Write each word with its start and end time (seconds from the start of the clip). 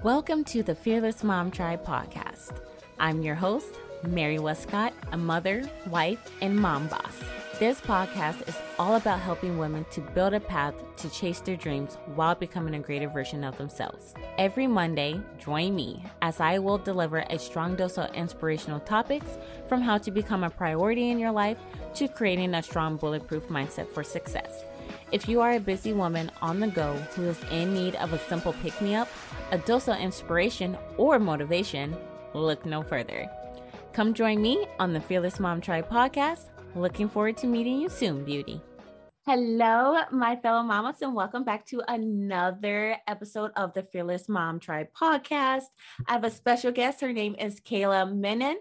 Welcome 0.00 0.42
to 0.44 0.62
the 0.62 0.74
Fearless 0.74 1.22
Mom 1.22 1.50
Tribe 1.50 1.84
podcast. 1.84 2.60
I'm 2.98 3.22
your 3.22 3.34
host, 3.34 3.78
Mary 4.04 4.38
Westcott, 4.38 4.94
a 5.12 5.18
mother, 5.18 5.68
wife, 5.86 6.18
and 6.40 6.56
mom 6.56 6.88
boss. 6.88 7.14
This 7.58 7.80
podcast 7.80 8.48
is 8.48 8.56
all 8.78 8.96
about 8.96 9.20
helping 9.20 9.58
women 9.58 9.84
to 9.92 10.00
build 10.00 10.32
a 10.34 10.40
path 10.40 10.74
to 10.96 11.10
chase 11.10 11.40
their 11.40 11.56
dreams 11.56 11.98
while 12.14 12.34
becoming 12.34 12.74
a 12.74 12.80
greater 12.80 13.08
version 13.08 13.44
of 13.44 13.56
themselves. 13.58 14.14
Every 14.38 14.66
Monday, 14.66 15.20
join 15.38 15.76
me 15.76 16.02
as 16.22 16.40
I 16.40 16.58
will 16.58 16.78
deliver 16.78 17.18
a 17.28 17.38
strong 17.38 17.76
dose 17.76 17.98
of 17.98 18.12
inspirational 18.14 18.80
topics 18.80 19.38
from 19.68 19.82
how 19.82 19.98
to 19.98 20.10
become 20.10 20.42
a 20.42 20.50
priority 20.50 21.10
in 21.10 21.18
your 21.18 21.32
life 21.32 21.58
to 21.94 22.08
creating 22.08 22.54
a 22.54 22.62
strong 22.62 22.96
bulletproof 22.96 23.48
mindset 23.48 23.88
for 23.88 24.02
success. 24.02 24.64
If 25.12 25.28
you 25.28 25.42
are 25.42 25.52
a 25.52 25.60
busy 25.60 25.92
woman 25.92 26.30
on 26.40 26.58
the 26.58 26.68
go 26.68 26.94
who 27.14 27.24
is 27.24 27.38
in 27.50 27.74
need 27.74 27.96
of 27.96 28.14
a 28.14 28.18
simple 28.18 28.54
pick 28.62 28.80
me 28.80 28.94
up, 28.94 29.08
a 29.50 29.58
dose 29.58 29.86
of 29.86 29.98
inspiration, 29.98 30.78
or 30.96 31.18
motivation, 31.18 31.94
look 32.32 32.64
no 32.64 32.82
further. 32.82 33.30
Come 33.92 34.14
join 34.14 34.40
me 34.40 34.66
on 34.80 34.94
the 34.94 35.02
Fearless 35.02 35.38
Mom 35.38 35.60
Tribe 35.60 35.90
podcast. 35.90 36.48
Looking 36.74 37.10
forward 37.10 37.36
to 37.36 37.46
meeting 37.46 37.78
you 37.78 37.90
soon, 37.90 38.24
beauty. 38.24 38.62
Hello, 39.26 39.98
my 40.10 40.34
fellow 40.36 40.62
mamas, 40.62 41.02
and 41.02 41.14
welcome 41.14 41.44
back 41.44 41.66
to 41.66 41.82
another 41.88 42.96
episode 43.06 43.50
of 43.54 43.74
the 43.74 43.82
Fearless 43.82 44.30
Mom 44.30 44.60
Tribe 44.60 44.86
podcast. 44.98 45.64
I 46.08 46.12
have 46.12 46.24
a 46.24 46.30
special 46.30 46.72
guest. 46.72 47.02
Her 47.02 47.12
name 47.12 47.36
is 47.38 47.60
Kaila 47.60 48.10
Minion. 48.10 48.56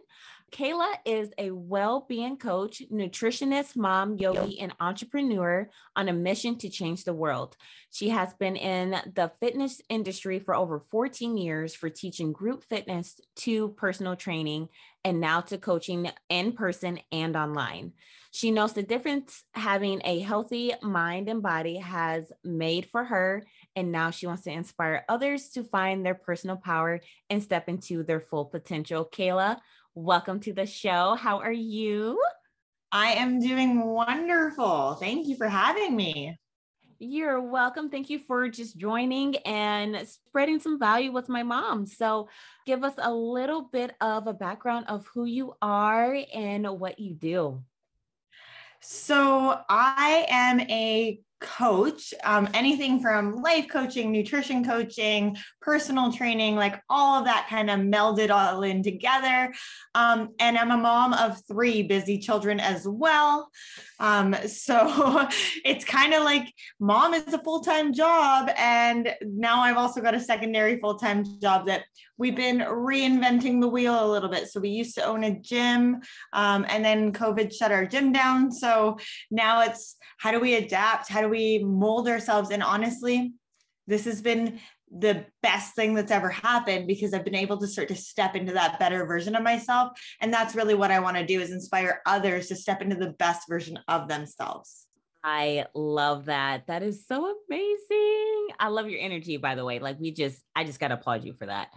Kaila 0.52 0.96
is 1.05 1.30
a 1.38 1.52
well 1.52 2.05
being 2.10 2.36
coach, 2.36 2.84
nutritionist, 2.91 3.78
mom, 3.78 4.18
yogi, 4.18 4.60
and 4.60 4.74
entrepreneur 4.82 5.70
on 5.96 6.10
a 6.10 6.14
mission 6.14 6.58
to 6.58 6.70
change 6.70 7.05
the 7.05 7.14
world. 7.14 7.55
She 7.90 8.10
has 8.10 8.34
been 8.34 8.58
in 8.58 8.91
the 9.16 9.32
fitness 9.40 9.82
industry 9.88 10.40
for 10.40 10.54
over 10.54 10.80
14 10.80 11.38
years 11.38 11.74
for 11.74 11.90
teaching 11.90 12.34
group 12.34 12.66
fitness 12.66 13.20
to 13.38 13.70
personal 13.70 14.18
training 14.18 14.68
and 15.05 15.21
now 15.21 15.41
to 15.41 15.58
coaching 15.58 16.12
in 16.30 16.52
person 16.52 16.99
and 17.12 17.36
online. 17.36 17.93
She 18.32 18.52
knows 18.52 18.74
the 18.74 18.84
difference 18.84 19.43
having 19.54 20.02
a 20.05 20.20
healthy 20.20 20.74
mind 20.82 21.27
and 21.27 21.41
body 21.41 21.77
has 21.77 22.32
made 22.43 22.86
for 22.86 23.04
her. 23.04 23.46
And 23.76 23.91
now 23.91 24.12
she 24.12 24.27
wants 24.27 24.43
to 24.43 24.52
inspire 24.52 25.05
others 25.10 25.49
to 25.49 25.63
find 25.63 26.05
their 26.05 26.15
personal 26.15 26.55
power 26.55 27.02
and 27.30 27.43
step 27.43 27.68
into 27.68 28.04
their 28.04 28.21
full 28.21 28.46
potential. 28.46 29.05
Kaila, 29.12 29.58
Welcome 29.95 30.39
to 30.41 30.53
the 30.53 30.65
show. 30.65 31.15
How 31.15 31.39
are 31.39 31.51
you? 31.51 32.17
I 32.93 33.11
am 33.11 33.41
doing 33.41 33.84
wonderful. 33.84 34.93
Thank 34.93 35.27
you 35.27 35.35
for 35.35 35.49
having 35.49 35.97
me. 35.97 36.37
You're 36.97 37.41
welcome. 37.41 37.89
Thank 37.89 38.09
you 38.09 38.17
for 38.17 38.47
just 38.47 38.77
joining 38.77 39.35
and 39.39 40.07
spreading 40.07 40.62
some 40.62 40.79
value 40.79 41.12
with 41.12 41.27
my 41.27 41.43
mom. 41.43 41.85
So, 41.85 42.29
give 42.65 42.85
us 42.85 42.93
a 42.99 43.13
little 43.13 43.63
bit 43.63 43.93
of 43.99 44.27
a 44.27 44.34
background 44.34 44.85
of 44.87 45.05
who 45.07 45.25
you 45.25 45.55
are 45.62 46.17
and 46.34 46.79
what 46.79 46.97
you 46.97 47.13
do. 47.13 47.62
So, 48.79 49.59
I 49.67 50.25
am 50.29 50.62
a 50.62 51.19
coach, 51.41 52.13
um, 52.23 52.47
anything 52.53 53.01
from 53.01 53.41
life 53.41 53.67
coaching, 53.67 54.11
nutrition 54.11 54.63
coaching, 54.63 55.35
personal 55.61 56.13
training, 56.13 56.55
like 56.55 56.81
all 56.89 57.20
of 57.20 57.25
that 57.25 57.47
kind 57.49 57.70
of 57.70 57.79
melded 57.79 58.29
all 58.29 58.63
in 58.63 58.84
together. 58.84 59.51
Um, 59.95 60.29
and 60.39 60.57
I'm 60.57 60.71
a 60.71 60.77
mom 60.77 61.13
of 61.13 61.41
three 61.47 61.84
busy 61.84 62.19
children 62.19 62.59
as 62.59 62.87
well. 62.87 63.49
Um, 63.99 64.35
so 64.47 65.28
it's 65.66 65.84
kind 65.84 66.13
of 66.13 66.23
like 66.23 66.53
mom 66.79 67.13
is 67.13 67.34
a 67.34 67.44
full 67.44 67.62
time 67.62 67.94
job. 67.94 68.50
And 68.57 69.13
now 69.22 69.62
I've 69.62 69.78
also 69.78 70.01
got 70.01 70.16
a 70.16 70.19
secondary 70.19 70.79
full 70.79 70.97
time 70.97 71.25
job 71.41 71.66
that 71.66 71.84
we've 72.17 72.35
been 72.35 72.59
reinventing 72.59 73.62
the 73.62 73.67
wheel 73.67 74.06
a 74.06 74.12
little 74.12 74.29
bit. 74.29 74.47
So 74.47 74.59
we 74.59 74.69
used 74.69 74.94
to 74.95 75.03
own 75.03 75.23
a 75.23 75.39
gym 75.39 76.01
um, 76.34 76.66
and 76.69 76.85
then 76.85 77.13
COVID 77.13 77.51
shut 77.51 77.72
our 77.72 77.85
gym 77.85 78.12
down. 78.12 78.51
So 78.51 78.97
now 79.31 79.62
it's 79.62 79.96
how 80.19 80.30
do 80.30 80.40
we 80.40 80.53
adapt? 80.53 81.09
How 81.09 81.22
do 81.22 81.28
we 81.31 81.59
mold 81.59 82.08
ourselves? 82.08 82.52
And 82.52 82.62
honestly, 82.62 83.34
this 83.88 84.06
has 84.06 84.22
been 84.22 84.59
the 84.92 85.25
best 85.42 85.74
thing 85.74 85.94
that's 85.94 86.12
ever 86.12 86.30
happened 86.30 86.86
because 86.86 87.14
I've 87.14 87.25
been 87.25 87.36
able 87.36 87.58
to 87.58 87.68
start 87.68 87.88
to 87.88 87.96
step 87.96 88.36
into 88.36 88.53
that 88.53 88.78
better 88.78 89.06
version 89.06 89.36
of 89.36 89.44
myself. 89.44 89.97
And 90.19 90.34
that's 90.34 90.53
really 90.53 90.75
what 90.75 90.92
I 90.92 91.00
want 91.00 91.18
to 91.18 91.25
do 91.25 91.40
is 91.40 91.52
inspire 91.52 92.02
others 92.06 92.47
to 92.50 92.56
step 92.56 92.81
into 92.81 92.96
the 92.96 93.12
best 93.12 93.47
version 93.47 93.80
of 93.88 94.08
themselves. 94.08 94.88
I 95.24 95.66
love 95.74 96.25
that. 96.25 96.68
That 96.68 96.84
is 96.84 97.06
so 97.08 97.36
amazing. 97.48 98.48
I 98.59 98.68
love 98.69 98.90
your 98.90 99.00
energy, 99.00 99.38
by 99.38 99.56
the 99.56 99.63
way. 99.63 99.80
Like 99.80 100.00
we 100.00 100.12
just, 100.12 100.42
I 100.56 100.63
just 100.63 100.80
got 100.80 100.90
to 100.90 100.96
applaud 100.96 101.24
you 101.24 101.34
for 101.34 101.46
that. 101.46 101.69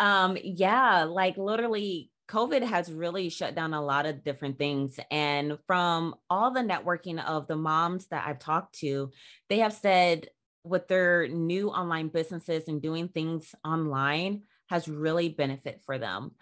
Um, 0.00 0.36
yeah, 0.42 1.04
like 1.04 1.36
literally 1.36 2.10
COVID 2.28 2.62
has 2.62 2.92
really 2.92 3.30
shut 3.30 3.54
down 3.54 3.74
a 3.74 3.82
lot 3.82 4.06
of 4.06 4.22
different 4.22 4.58
things. 4.58 5.00
And 5.10 5.58
from 5.66 6.14
all 6.28 6.50
the 6.50 6.60
networking 6.60 7.24
of 7.24 7.46
the 7.46 7.56
moms 7.56 8.06
that 8.08 8.26
I've 8.26 8.38
talked 8.38 8.78
to, 8.80 9.10
they 9.48 9.58
have 9.60 9.72
said 9.72 10.28
with 10.62 10.88
their 10.88 11.28
new 11.28 11.70
online 11.70 12.08
businesses 12.08 12.68
and 12.68 12.82
doing 12.82 13.08
things 13.08 13.54
online 13.64 14.42
has 14.68 14.88
really 14.88 15.30
benefit 15.30 15.80
for 15.86 15.98
them. 15.98 16.32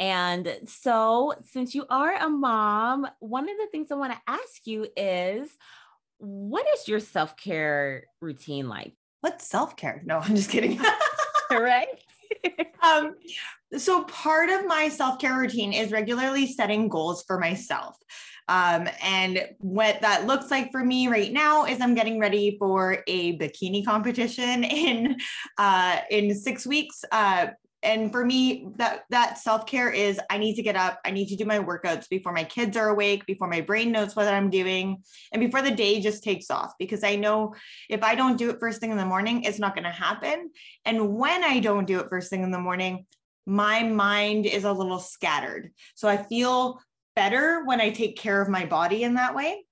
And 0.00 0.56
so 0.66 1.34
since 1.42 1.74
you 1.74 1.86
are 1.90 2.14
a 2.14 2.28
mom, 2.28 3.06
one 3.20 3.48
of 3.48 3.56
the 3.58 3.68
things 3.70 3.92
I 3.92 3.96
want 3.96 4.12
to 4.12 4.20
ask 4.26 4.66
you 4.66 4.86
is 4.96 5.50
what 6.18 6.66
is 6.74 6.88
your 6.88 7.00
self-care 7.00 8.04
routine 8.20 8.68
like? 8.68 8.94
What's 9.20 9.46
self-care? 9.46 10.02
No, 10.04 10.18
I'm 10.18 10.34
just 10.34 10.50
kidding. 10.50 10.80
right? 11.50 11.88
um, 12.82 13.14
so 13.78 14.04
part 14.04 14.50
of 14.50 14.66
my 14.66 14.88
self-care 14.88 15.38
routine 15.38 15.72
is 15.72 15.92
regularly 15.92 16.46
setting 16.46 16.88
goals 16.88 17.24
for 17.26 17.38
myself. 17.38 17.96
Um, 18.48 18.88
and 19.02 19.48
what 19.58 20.00
that 20.02 20.26
looks 20.26 20.50
like 20.50 20.70
for 20.70 20.84
me 20.84 21.08
right 21.08 21.32
now 21.32 21.64
is 21.64 21.80
I'm 21.80 21.94
getting 21.94 22.20
ready 22.20 22.56
for 22.58 23.02
a 23.06 23.38
bikini 23.38 23.84
competition 23.84 24.64
in 24.64 25.16
uh, 25.58 26.00
in 26.10 26.34
six 26.34 26.66
weeks. 26.66 27.04
Uh, 27.10 27.48
and 27.84 28.10
for 28.10 28.24
me 28.24 28.66
that 28.76 29.04
that 29.10 29.36
self-care 29.36 29.90
is 29.90 30.18
i 30.30 30.38
need 30.38 30.54
to 30.54 30.62
get 30.62 30.74
up 30.74 30.98
i 31.04 31.10
need 31.10 31.26
to 31.26 31.36
do 31.36 31.44
my 31.44 31.58
workouts 31.58 32.08
before 32.08 32.32
my 32.32 32.42
kids 32.42 32.76
are 32.76 32.88
awake 32.88 33.24
before 33.26 33.46
my 33.46 33.60
brain 33.60 33.92
knows 33.92 34.16
what 34.16 34.26
i'm 34.26 34.50
doing 34.50 35.02
and 35.32 35.40
before 35.40 35.60
the 35.62 35.70
day 35.70 36.00
just 36.00 36.24
takes 36.24 36.50
off 36.50 36.72
because 36.78 37.04
i 37.04 37.14
know 37.14 37.54
if 37.90 38.02
i 38.02 38.14
don't 38.14 38.38
do 38.38 38.48
it 38.50 38.58
first 38.58 38.80
thing 38.80 38.90
in 38.90 38.96
the 38.96 39.04
morning 39.04 39.42
it's 39.42 39.58
not 39.58 39.74
going 39.74 39.84
to 39.84 39.90
happen 39.90 40.50
and 40.86 41.14
when 41.14 41.44
i 41.44 41.60
don't 41.60 41.86
do 41.86 42.00
it 42.00 42.08
first 42.08 42.30
thing 42.30 42.42
in 42.42 42.50
the 42.50 42.58
morning 42.58 43.04
my 43.46 43.82
mind 43.82 44.46
is 44.46 44.64
a 44.64 44.72
little 44.72 44.98
scattered 44.98 45.70
so 45.94 46.08
i 46.08 46.16
feel 46.16 46.80
better 47.14 47.64
when 47.64 47.80
I 47.80 47.90
take 47.90 48.16
care 48.16 48.40
of 48.40 48.48
my 48.48 48.66
body 48.66 49.02
in 49.02 49.14
that 49.14 49.34
way. 49.34 49.64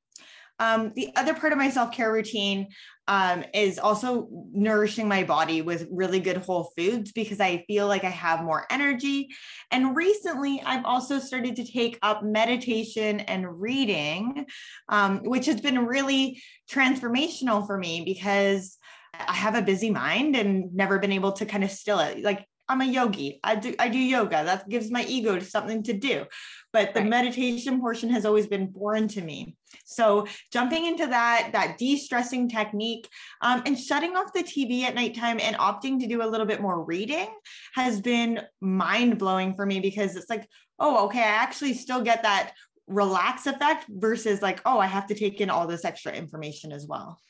Um, 0.59 0.93
the 0.95 1.11
other 1.17 1.35
part 1.35 1.53
of 1.53 1.59
my 1.59 1.71
self 1.71 1.93
care 1.93 2.13
routine 2.13 2.69
um, 3.09 3.45
is 3.53 3.81
also 3.81 4.29
nourishing 4.53 5.09
my 5.09 5.25
body 5.25 5.61
with 5.61 5.89
really 5.91 6.21
good 6.21 6.37
whole 6.37 6.71
foods 6.77 7.11
because 7.11 7.41
I 7.41 7.65
feel 7.67 7.89
like 7.89 8.05
I 8.05 8.11
have 8.11 8.45
more 8.45 8.65
energy. 8.71 9.29
And 9.73 9.97
recently, 9.97 10.63
I've 10.65 10.85
also 10.85 11.19
started 11.19 11.57
to 11.57 11.65
take 11.65 11.99
up 12.03 12.23
meditation 12.23 13.21
and 13.21 13.61
reading, 13.61 14.47
um, 14.89 15.23
which 15.25 15.47
has 15.47 15.61
been 15.61 15.85
really 15.85 16.41
transformational 16.71 17.67
for 17.67 17.77
me 17.77 18.05
because 18.05 18.79
I 19.15 19.35
have 19.35 19.57
a 19.57 19.63
busy 19.63 19.91
mind 19.91 20.37
and 20.37 20.73
never 20.73 21.01
been 21.01 21.13
able 21.13 21.33
to 21.33 21.47
kind 21.47 21.65
of 21.65 21.73
still 21.73 21.99
it. 21.99 22.23
Like 22.23 22.47
I'm 22.73 22.81
a 22.81 22.87
yogi. 22.87 23.39
I 23.45 23.55
do 23.57 23.75
I 23.79 23.89
do 23.91 23.99
yoga. 23.99 24.45
That 24.45 24.67
gives 24.67 24.91
my 24.91 25.05
ego 25.05 25.39
something 25.41 25.83
to 25.83 25.93
do. 25.93 26.25
But 26.73 26.95
the 26.95 27.01
right. 27.01 27.09
meditation 27.09 27.81
portion 27.81 28.09
has 28.09 28.25
always 28.25 28.47
been 28.47 28.73
foreign 28.73 29.09
to 29.09 29.21
me. 29.21 29.57
So 29.85 30.27
jumping 30.51 30.87
into 30.87 31.07
that 31.07 31.51
that 31.53 31.77
de-stressing 31.77 32.49
technique 32.49 33.07
um, 33.43 33.63
and 33.67 33.79
shutting 33.79 34.17
off 34.17 34.33
the 34.33 34.43
TV 34.43 34.85
at 34.85 34.95
nighttime 34.95 35.39
and 35.39 35.55
opting 35.57 36.01
to 36.01 36.07
do 36.07 36.23
a 36.23 36.31
little 36.31 36.47
bit 36.47 36.63
more 36.63 36.83
reading 36.83 37.29
has 37.75 38.01
been 38.01 38.41
mind 38.63 39.19
blowing 39.19 39.53
for 39.53 39.67
me 39.67 39.81
because 39.81 40.17
it's 40.17 40.31
like, 40.31 40.49
oh, 40.79 41.05
okay, 41.07 41.21
I 41.21 41.43
actually 41.45 41.75
still 41.75 42.01
get 42.01 42.23
that 42.23 42.55
relax 42.87 43.47
effect 43.47 43.85
versus 43.91 44.41
like, 44.41 44.63
oh, 44.65 44.79
I 44.79 44.87
have 44.87 45.09
to 45.09 45.15
take 45.15 45.43
in 45.43 45.51
all 45.51 45.67
this 45.67 45.85
extra 45.85 46.13
information 46.13 46.73
as 46.73 46.87
well. 46.87 47.21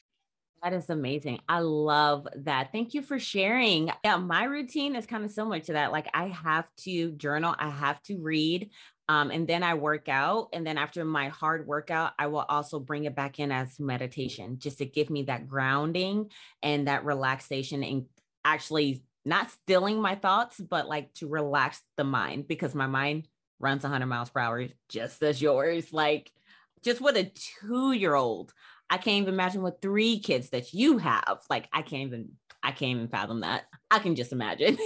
That 0.63 0.75
is 0.75 0.91
amazing. 0.91 1.41
I 1.49 1.59
love 1.59 2.29
that. 2.37 2.71
Thank 2.71 2.95
you 2.95 3.03
for 3.03 3.19
sharing. 3.19 3.91
Yeah, 4.05 4.17
my 4.17 4.45
routine 4.45 4.95
is 4.95 5.07
kind 5.07 5.25
of 5.25 5.33
similar 5.33 5.59
to 5.59 5.73
that. 5.73 5.91
Like 5.91 6.09
I 6.15 6.29
have 6.29 6.69
to 6.85 7.11
journal, 7.13 7.55
I 7.59 7.69
have 7.69 8.01
to 8.05 8.19
read, 8.19 8.71
um, 9.09 9.33
and 9.33 9.49
then 9.49 9.65
I 9.65 9.75
work 9.75 10.09
out. 10.09 10.51
And 10.53 10.65
then 10.65 10.79
after 10.79 11.05
my 11.05 11.29
hard 11.29 11.67
workout, 11.67 12.13
I 12.17 12.29
will 12.29 12.45
also 12.49 12.79
bring 12.79 13.07
it 13.07 13.17
back 13.17 13.41
in 13.41 13.51
as 13.51 13.81
meditation 13.81 14.61
just 14.61 14.79
to 14.79 14.85
give 14.87 15.11
me 15.11 15.25
that 15.25 15.49
grounding 15.49 16.31
and 16.63 16.87
that 16.87 17.05
relaxation 17.05 17.83
and 17.83 18.05
actually 18.45 19.03
not 19.25 19.51
stilling 19.51 20.01
my 20.01 20.15
thoughts, 20.15 20.61
but 20.61 20.87
like 20.87 21.13
to 21.15 21.27
relax 21.27 21.83
the 21.97 22.05
mind 22.05 22.47
because 22.47 22.73
my 22.73 22.87
mind 22.87 23.27
runs 23.59 23.83
100 23.83 24.07
miles 24.07 24.31
per 24.31 24.39
hour 24.41 24.69
just 24.89 25.25
as 25.25 25.43
yours. 25.43 25.93
Like 25.93 26.31
just 26.85 27.01
with 27.01 27.17
a 27.17 27.33
two 27.65 27.93
year 27.93 28.15
old, 28.15 28.53
I 28.93 28.99
can't 28.99 29.23
even 29.23 29.33
imagine 29.33 29.63
what 29.63 29.81
three 29.81 30.19
kids 30.19 30.51
that 30.51 30.75
you 30.75 30.99
have. 30.99 31.39
Like, 31.49 31.67
I 31.73 31.81
can't 31.81 32.03
even 32.03 32.33
I 32.63 32.73
can't 32.73 32.91
even 32.91 33.09
fathom 33.09 33.41
that. 33.41 33.65
I 33.91 34.01
can 34.01 34.15
just 34.17 34.33
imagine. 34.33 34.77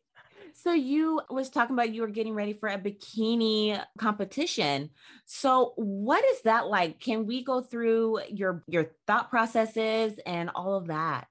so 0.54 0.72
you 0.72 1.20
was 1.28 1.50
talking 1.50 1.74
about 1.74 1.92
you 1.92 2.02
were 2.02 2.08
getting 2.08 2.34
ready 2.34 2.52
for 2.52 2.68
a 2.68 2.78
bikini 2.78 3.82
competition. 3.98 4.90
So 5.26 5.72
what 5.74 6.24
is 6.24 6.42
that 6.42 6.68
like? 6.68 7.00
Can 7.00 7.26
we 7.26 7.42
go 7.42 7.60
through 7.60 8.20
your 8.30 8.62
your 8.68 8.92
thought 9.08 9.28
processes 9.28 10.20
and 10.24 10.50
all 10.54 10.76
of 10.76 10.86
that? 10.86 11.26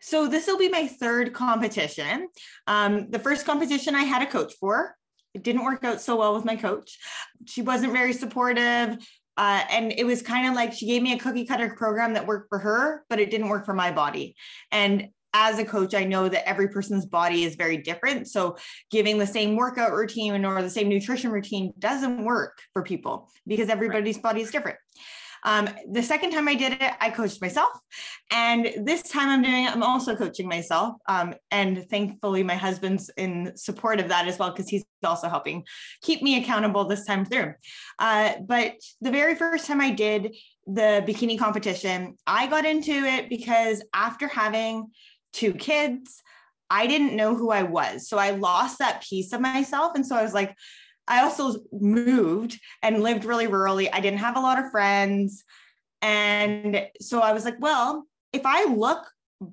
So 0.00 0.26
this 0.26 0.48
will 0.48 0.58
be 0.58 0.70
my 0.70 0.88
third 0.88 1.32
competition. 1.34 2.30
Um, 2.66 3.10
the 3.10 3.20
first 3.20 3.46
competition 3.46 3.94
I 3.94 4.02
had 4.02 4.22
a 4.22 4.26
coach 4.26 4.54
for. 4.58 4.96
It 5.34 5.44
didn't 5.44 5.64
work 5.64 5.84
out 5.84 6.00
so 6.00 6.16
well 6.16 6.34
with 6.34 6.44
my 6.44 6.56
coach. 6.56 6.98
She 7.46 7.62
wasn't 7.62 7.92
very 7.92 8.12
supportive. 8.12 8.98
Uh, 9.42 9.64
and 9.70 9.92
it 9.98 10.04
was 10.04 10.22
kind 10.22 10.46
of 10.46 10.54
like 10.54 10.72
she 10.72 10.86
gave 10.86 11.02
me 11.02 11.14
a 11.14 11.18
cookie 11.18 11.44
cutter 11.44 11.74
program 11.76 12.12
that 12.12 12.24
worked 12.24 12.48
for 12.48 12.60
her, 12.60 13.04
but 13.10 13.18
it 13.18 13.28
didn't 13.28 13.48
work 13.48 13.66
for 13.66 13.74
my 13.74 13.90
body. 13.90 14.36
And 14.70 15.08
as 15.34 15.58
a 15.58 15.64
coach, 15.64 15.94
I 15.94 16.04
know 16.04 16.28
that 16.28 16.48
every 16.48 16.68
person's 16.68 17.06
body 17.06 17.42
is 17.42 17.56
very 17.56 17.76
different. 17.76 18.28
So 18.28 18.56
giving 18.92 19.18
the 19.18 19.26
same 19.26 19.56
workout 19.56 19.94
routine 19.94 20.44
or 20.44 20.62
the 20.62 20.70
same 20.70 20.88
nutrition 20.88 21.32
routine 21.32 21.72
doesn't 21.76 22.24
work 22.24 22.56
for 22.72 22.84
people 22.84 23.30
because 23.44 23.68
everybody's 23.68 24.14
right. 24.14 24.22
body 24.22 24.42
is 24.42 24.52
different. 24.52 24.78
Um, 25.44 25.68
the 25.90 26.02
second 26.02 26.30
time 26.30 26.48
I 26.48 26.54
did 26.54 26.72
it, 26.72 26.92
I 27.00 27.10
coached 27.10 27.40
myself. 27.40 27.70
And 28.30 28.86
this 28.86 29.02
time 29.02 29.28
I'm 29.28 29.42
doing 29.42 29.64
it, 29.64 29.72
I'm 29.72 29.82
also 29.82 30.14
coaching 30.16 30.48
myself. 30.48 30.96
Um, 31.08 31.34
and 31.50 31.88
thankfully, 31.88 32.42
my 32.42 32.54
husband's 32.54 33.10
in 33.16 33.52
support 33.56 34.00
of 34.00 34.08
that 34.08 34.28
as 34.28 34.38
well, 34.38 34.50
because 34.50 34.68
he's 34.68 34.84
also 35.04 35.28
helping 35.28 35.64
keep 36.02 36.22
me 36.22 36.40
accountable 36.40 36.84
this 36.84 37.04
time 37.04 37.24
through. 37.24 37.54
Uh, 37.98 38.34
but 38.46 38.74
the 39.00 39.10
very 39.10 39.34
first 39.34 39.66
time 39.66 39.80
I 39.80 39.90
did 39.90 40.34
the 40.66 41.04
bikini 41.06 41.38
competition, 41.38 42.16
I 42.26 42.46
got 42.46 42.64
into 42.64 42.92
it 42.92 43.28
because 43.28 43.82
after 43.92 44.28
having 44.28 44.86
two 45.32 45.52
kids, 45.54 46.22
I 46.70 46.86
didn't 46.86 47.16
know 47.16 47.34
who 47.34 47.50
I 47.50 47.64
was. 47.64 48.08
So 48.08 48.16
I 48.16 48.30
lost 48.30 48.78
that 48.78 49.02
piece 49.02 49.32
of 49.32 49.40
myself. 49.40 49.92
And 49.94 50.06
so 50.06 50.16
I 50.16 50.22
was 50.22 50.32
like, 50.32 50.56
I 51.08 51.22
also 51.22 51.56
moved 51.72 52.60
and 52.82 53.02
lived 53.02 53.24
really 53.24 53.46
rurally. 53.46 53.88
I 53.92 54.00
didn't 54.00 54.20
have 54.20 54.36
a 54.36 54.40
lot 54.40 54.58
of 54.58 54.70
friends. 54.70 55.44
And 56.00 56.86
so 57.00 57.20
I 57.20 57.32
was 57.32 57.44
like, 57.44 57.60
well, 57.60 58.06
if 58.32 58.42
I 58.44 58.64
look 58.64 59.06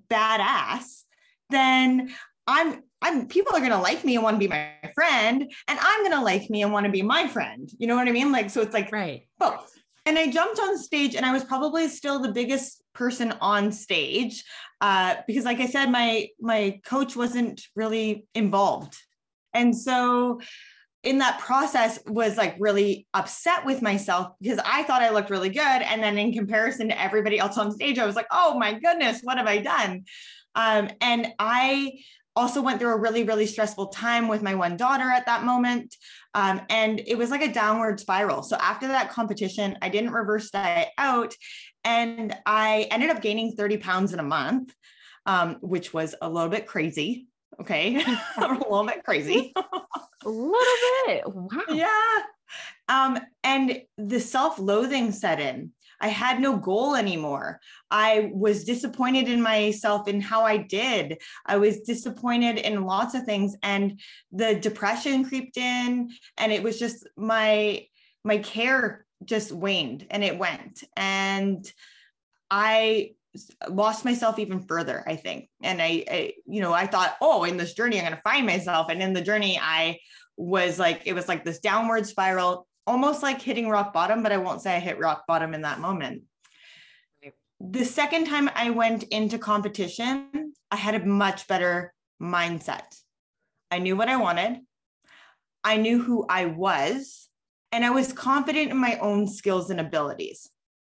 badass, 0.10 1.04
then 1.50 2.14
I'm 2.48 2.84
I'm 3.02 3.28
people 3.28 3.56
are 3.56 3.62
gonna 3.62 3.82
like 3.82 4.04
me 4.04 4.16
and 4.16 4.24
want 4.24 4.36
to 4.36 4.40
be 4.40 4.48
my 4.48 4.72
friend, 4.94 5.50
and 5.68 5.80
I'm 5.82 6.04
gonna 6.04 6.24
like 6.24 6.50
me 6.50 6.64
and 6.64 6.74
want 6.74 6.86
to 6.86 6.92
be 6.92 7.02
my 7.02 7.28
friend. 7.28 7.70
You 7.78 7.88
know 7.88 7.96
what 7.96 8.08
I 8.08 8.12
mean? 8.12 8.32
Like, 8.32 8.50
so 8.50 8.62
it's 8.62 8.74
like 8.74 8.92
right. 8.92 9.28
both. 9.38 9.72
And 10.06 10.18
I 10.18 10.32
jumped 10.32 10.60
on 10.60 10.78
stage, 10.78 11.16
and 11.16 11.26
I 11.26 11.32
was 11.32 11.44
probably 11.44 11.88
still 11.88 12.20
the 12.20 12.32
biggest 12.32 12.82
person 12.94 13.34
on 13.42 13.72
stage 13.72 14.44
uh, 14.82 15.16
because, 15.28 15.46
like 15.46 15.60
I 15.60 15.68
said, 15.68 15.92
my 15.92 16.28
my 16.40 16.82
coach 16.86 17.16
wasn't 17.16 17.62
really 17.76 18.26
involved, 18.34 18.98
and 19.54 19.76
so 19.76 20.42
in 21.04 21.20
that 21.20 21.40
process 21.40 22.00
was 22.08 22.36
like 22.36 22.56
really 22.60 23.08
upset 23.14 23.66
with 23.66 23.82
myself 23.82 24.34
because 24.42 24.60
I 24.66 24.84
thought 24.84 25.02
I 25.02 25.12
looked 25.12 25.30
really 25.30 25.50
good. 25.50 25.60
And 25.60 26.04
then 26.04 26.18
in 26.18 26.34
comparison 26.34 26.90
to 26.90 27.02
everybody 27.02 27.40
else 27.40 27.58
on 27.58 27.72
stage, 27.72 28.00
I 28.00 28.06
was 28.06 28.16
like, 28.16 28.28
oh 28.32 28.60
my 28.60 28.74
goodness, 28.74 29.22
what 29.24 29.38
have 29.38 29.48
I 29.48 29.60
done? 29.60 30.04
Um, 30.56 30.90
and 31.00 31.28
I 31.40 32.00
also 32.36 32.62
went 32.62 32.80
through 32.80 32.94
a 32.94 33.00
really, 33.00 33.24
really 33.24 33.46
stressful 33.46 33.88
time 33.88 34.28
with 34.28 34.42
my 34.42 34.56
one 34.56 34.78
daughter 34.78 35.10
at 35.10 35.26
that 35.26 35.44
moment. 35.44 35.96
Um, 36.34 36.62
and 36.70 37.02
it 37.06 37.18
was 37.18 37.32
like 37.32 37.42
a 37.42 37.52
downward 37.52 38.00
spiral. 38.00 38.44
So 38.44 38.58
after 38.58 38.88
that 38.88 39.10
competition, 39.10 39.78
I 39.82 39.90
didn't 39.90 40.12
reverse 40.12 40.50
diet 40.52 40.90
out. 40.98 41.34
And 41.84 42.36
I 42.46 42.88
ended 42.92 43.10
up 43.10 43.22
gaining 43.22 43.54
30 43.54 43.78
pounds 43.78 44.14
in 44.14 44.20
a 44.20 44.24
month, 44.24 44.74
um, 45.26 45.58
which 45.62 45.94
was 45.94 46.14
a 46.22 46.30
little 46.30 46.50
bit 46.50 46.68
crazy. 46.68 47.28
Okay. 47.60 47.96
a 48.38 48.48
little 48.48 48.86
bit 48.86 49.04
crazy. 49.04 49.54
a 49.56 50.30
little 50.30 50.58
bit. 51.06 51.24
Wow. 51.28 51.48
Yeah. 51.72 52.20
Um, 52.88 53.20
and 53.44 53.82
the 53.98 54.20
self-loathing 54.20 55.12
set 55.12 55.40
in. 55.40 55.72
I 56.02 56.08
had 56.08 56.40
no 56.40 56.58
goal 56.58 56.96
anymore. 56.96 57.60
I 57.92 58.32
was 58.34 58.64
disappointed 58.64 59.28
in 59.28 59.42
myself 59.42 60.08
in 60.08 60.22
how 60.22 60.44
I 60.44 60.58
did. 60.58 61.20
I 61.46 61.58
was 61.58 61.82
disappointed 61.82 62.58
in 62.58 62.86
lots 62.86 63.14
of 63.16 63.24
things 63.26 63.56
and 63.62 64.00
the 64.32 64.56
depression 64.56 65.26
creeped 65.26 65.58
in 65.58 66.10
and 66.38 66.52
it 66.52 66.64
was 66.64 66.80
just 66.80 67.08
my 67.18 67.86
my 68.24 68.38
care 68.38 69.06
just 69.26 69.52
waned 69.52 70.08
and 70.10 70.24
it 70.24 70.38
went 70.40 70.84
and 70.96 71.70
I 72.50 73.12
lost 73.70 74.06
myself 74.06 74.40
even 74.40 74.60
further 74.60 75.04
i 75.08 75.16
think. 75.16 75.50
And 75.62 75.82
I, 75.82 76.04
I, 76.10 76.34
you 76.46 76.62
know 76.62 76.74
i 76.74 76.88
thought 76.88 77.16
oh 77.22 77.44
in 77.44 77.58
this 77.58 77.74
journey 77.74 77.98
i'm 77.98 78.06
going 78.06 78.16
to 78.16 78.22
find 78.22 78.46
myself. 78.46 78.88
And 78.90 79.02
in 79.02 79.14
the 79.14 79.22
journey 79.22 79.60
i 79.62 80.00
was 80.38 80.80
like 80.80 81.04
it 81.06 81.14
was 81.14 81.28
like 81.28 81.44
this 81.44 81.60
downward 81.60 82.08
spiral 82.08 82.68
almost 82.88 83.22
like 83.22 83.42
hitting 83.42 83.70
rock 83.70 83.94
bottom 83.94 84.24
but 84.24 84.32
i 84.32 84.38
won't 84.38 84.62
say 84.62 84.76
i 84.76 84.80
hit 84.80 85.00
rock 85.00 85.26
bottom 85.28 85.54
in 85.54 85.62
that 85.62 85.80
moment. 85.80 86.24
The 87.60 87.86
second 87.86 88.26
time 88.26 88.50
i 88.56 88.70
went 88.70 89.04
into 89.04 89.38
competition 89.38 90.54
i 90.72 90.76
had 90.76 90.96
a 90.96 91.06
much 91.06 91.48
better 91.48 91.94
mindset. 92.22 92.96
I 93.72 93.80
knew 93.80 93.96
what 93.96 94.10
i 94.10 94.16
wanted. 94.16 94.60
I 95.64 95.78
knew 95.78 96.02
who 96.02 96.26
i 96.28 96.46
was 96.46 97.30
and 97.72 97.86
i 97.86 97.92
was 97.92 98.12
confident 98.12 98.72
in 98.72 98.78
my 98.78 98.98
own 98.98 99.28
skills 99.28 99.70
and 99.70 99.80
abilities 99.80 100.50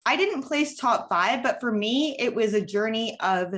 I 0.08 0.16
didn't 0.16 0.44
place 0.44 0.74
top 0.74 1.10
five, 1.10 1.42
but 1.42 1.60
for 1.60 1.70
me, 1.70 2.16
it 2.18 2.34
was 2.34 2.54
a 2.54 2.64
journey 2.64 3.20
of 3.20 3.54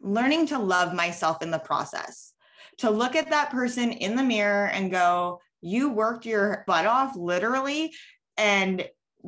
learning 0.00 0.48
to 0.48 0.58
love 0.58 0.92
myself 0.92 1.40
in 1.40 1.52
the 1.52 1.58
process, 1.60 2.32
to 2.78 2.90
look 2.90 3.14
at 3.14 3.30
that 3.30 3.50
person 3.50 3.92
in 3.92 4.16
the 4.16 4.22
mirror 4.24 4.66
and 4.66 4.90
go, 4.90 5.40
you 5.60 5.92
worked 5.92 6.26
your 6.26 6.64
butt 6.66 6.84
off 6.84 7.14
literally. 7.14 7.92
And 8.36 8.84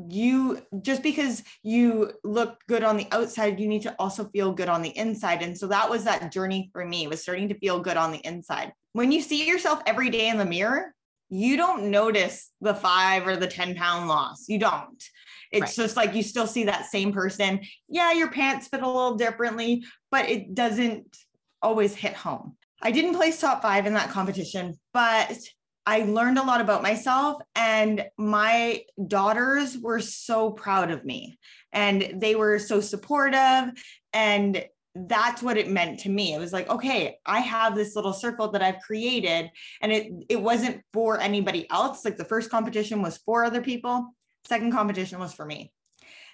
you 0.08 0.60
just 0.82 1.04
because 1.04 1.44
you 1.62 2.12
look 2.24 2.58
good 2.68 2.82
on 2.82 2.96
the 2.96 3.06
outside 3.12 3.60
you 3.60 3.68
need 3.68 3.82
to 3.82 3.94
also 4.00 4.24
feel 4.30 4.52
good 4.52 4.68
on 4.68 4.82
the 4.82 4.98
inside. 4.98 5.42
And 5.42 5.56
so 5.56 5.68
that 5.68 5.88
was 5.88 6.02
that 6.02 6.32
journey 6.32 6.68
for 6.72 6.84
me 6.84 7.06
was 7.06 7.22
starting 7.22 7.48
to 7.48 7.58
feel 7.60 7.78
good 7.78 7.96
on 7.96 8.10
the 8.10 8.26
inside. 8.26 8.72
When 8.92 9.12
you 9.12 9.22
see 9.22 9.46
yourself 9.46 9.82
every 9.86 10.10
day 10.10 10.28
in 10.28 10.36
the 10.36 10.44
mirror 10.44 10.92
you 11.28 11.56
don't 11.56 11.90
notice 11.90 12.50
the 12.60 12.74
five 12.74 13.26
or 13.26 13.36
the 13.36 13.46
10 13.46 13.74
pound 13.74 14.08
loss. 14.08 14.48
You 14.48 14.58
don't 14.58 15.02
it's 15.56 15.78
right. 15.78 15.84
just 15.84 15.96
like 15.96 16.14
you 16.14 16.22
still 16.22 16.46
see 16.46 16.64
that 16.64 16.86
same 16.86 17.12
person. 17.12 17.60
Yeah, 17.88 18.12
your 18.12 18.30
pants 18.30 18.68
fit 18.68 18.82
a 18.82 18.86
little 18.86 19.16
differently, 19.16 19.84
but 20.10 20.28
it 20.28 20.54
doesn't 20.54 21.16
always 21.62 21.94
hit 21.94 22.14
home. 22.14 22.56
I 22.82 22.90
didn't 22.90 23.14
place 23.14 23.40
top 23.40 23.62
five 23.62 23.86
in 23.86 23.94
that 23.94 24.10
competition, 24.10 24.78
but 24.92 25.36
I 25.86 26.00
learned 26.00 26.38
a 26.38 26.42
lot 26.42 26.60
about 26.60 26.82
myself, 26.82 27.40
and 27.54 28.04
my 28.18 28.82
daughters 29.06 29.78
were 29.78 30.00
so 30.00 30.50
proud 30.50 30.90
of 30.90 31.04
me 31.04 31.38
and 31.72 32.14
they 32.20 32.34
were 32.34 32.58
so 32.58 32.80
supportive. 32.80 33.70
And 34.12 34.64
that's 34.94 35.42
what 35.42 35.58
it 35.58 35.70
meant 35.70 36.00
to 36.00 36.08
me. 36.08 36.32
It 36.32 36.38
was 36.38 36.54
like, 36.54 36.70
okay, 36.70 37.18
I 37.26 37.40
have 37.40 37.74
this 37.74 37.94
little 37.94 38.14
circle 38.14 38.50
that 38.52 38.62
I've 38.62 38.80
created, 38.80 39.50
and 39.82 39.92
it 39.92 40.10
it 40.30 40.40
wasn't 40.40 40.82
for 40.94 41.20
anybody 41.20 41.68
else. 41.70 42.04
Like 42.04 42.16
the 42.16 42.24
first 42.24 42.50
competition 42.50 43.02
was 43.02 43.18
for 43.18 43.44
other 43.44 43.60
people. 43.60 44.15
Second 44.46 44.72
competition 44.72 45.18
was 45.18 45.32
for 45.32 45.44
me. 45.44 45.72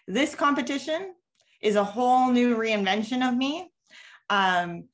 This 0.06 0.34
competition 0.34 1.14
is 1.62 1.76
a 1.76 1.84
whole 1.84 2.30
new 2.30 2.56
reinvention 2.56 3.26
of 3.26 3.34
me. 3.36 3.70
Um, 4.28 4.84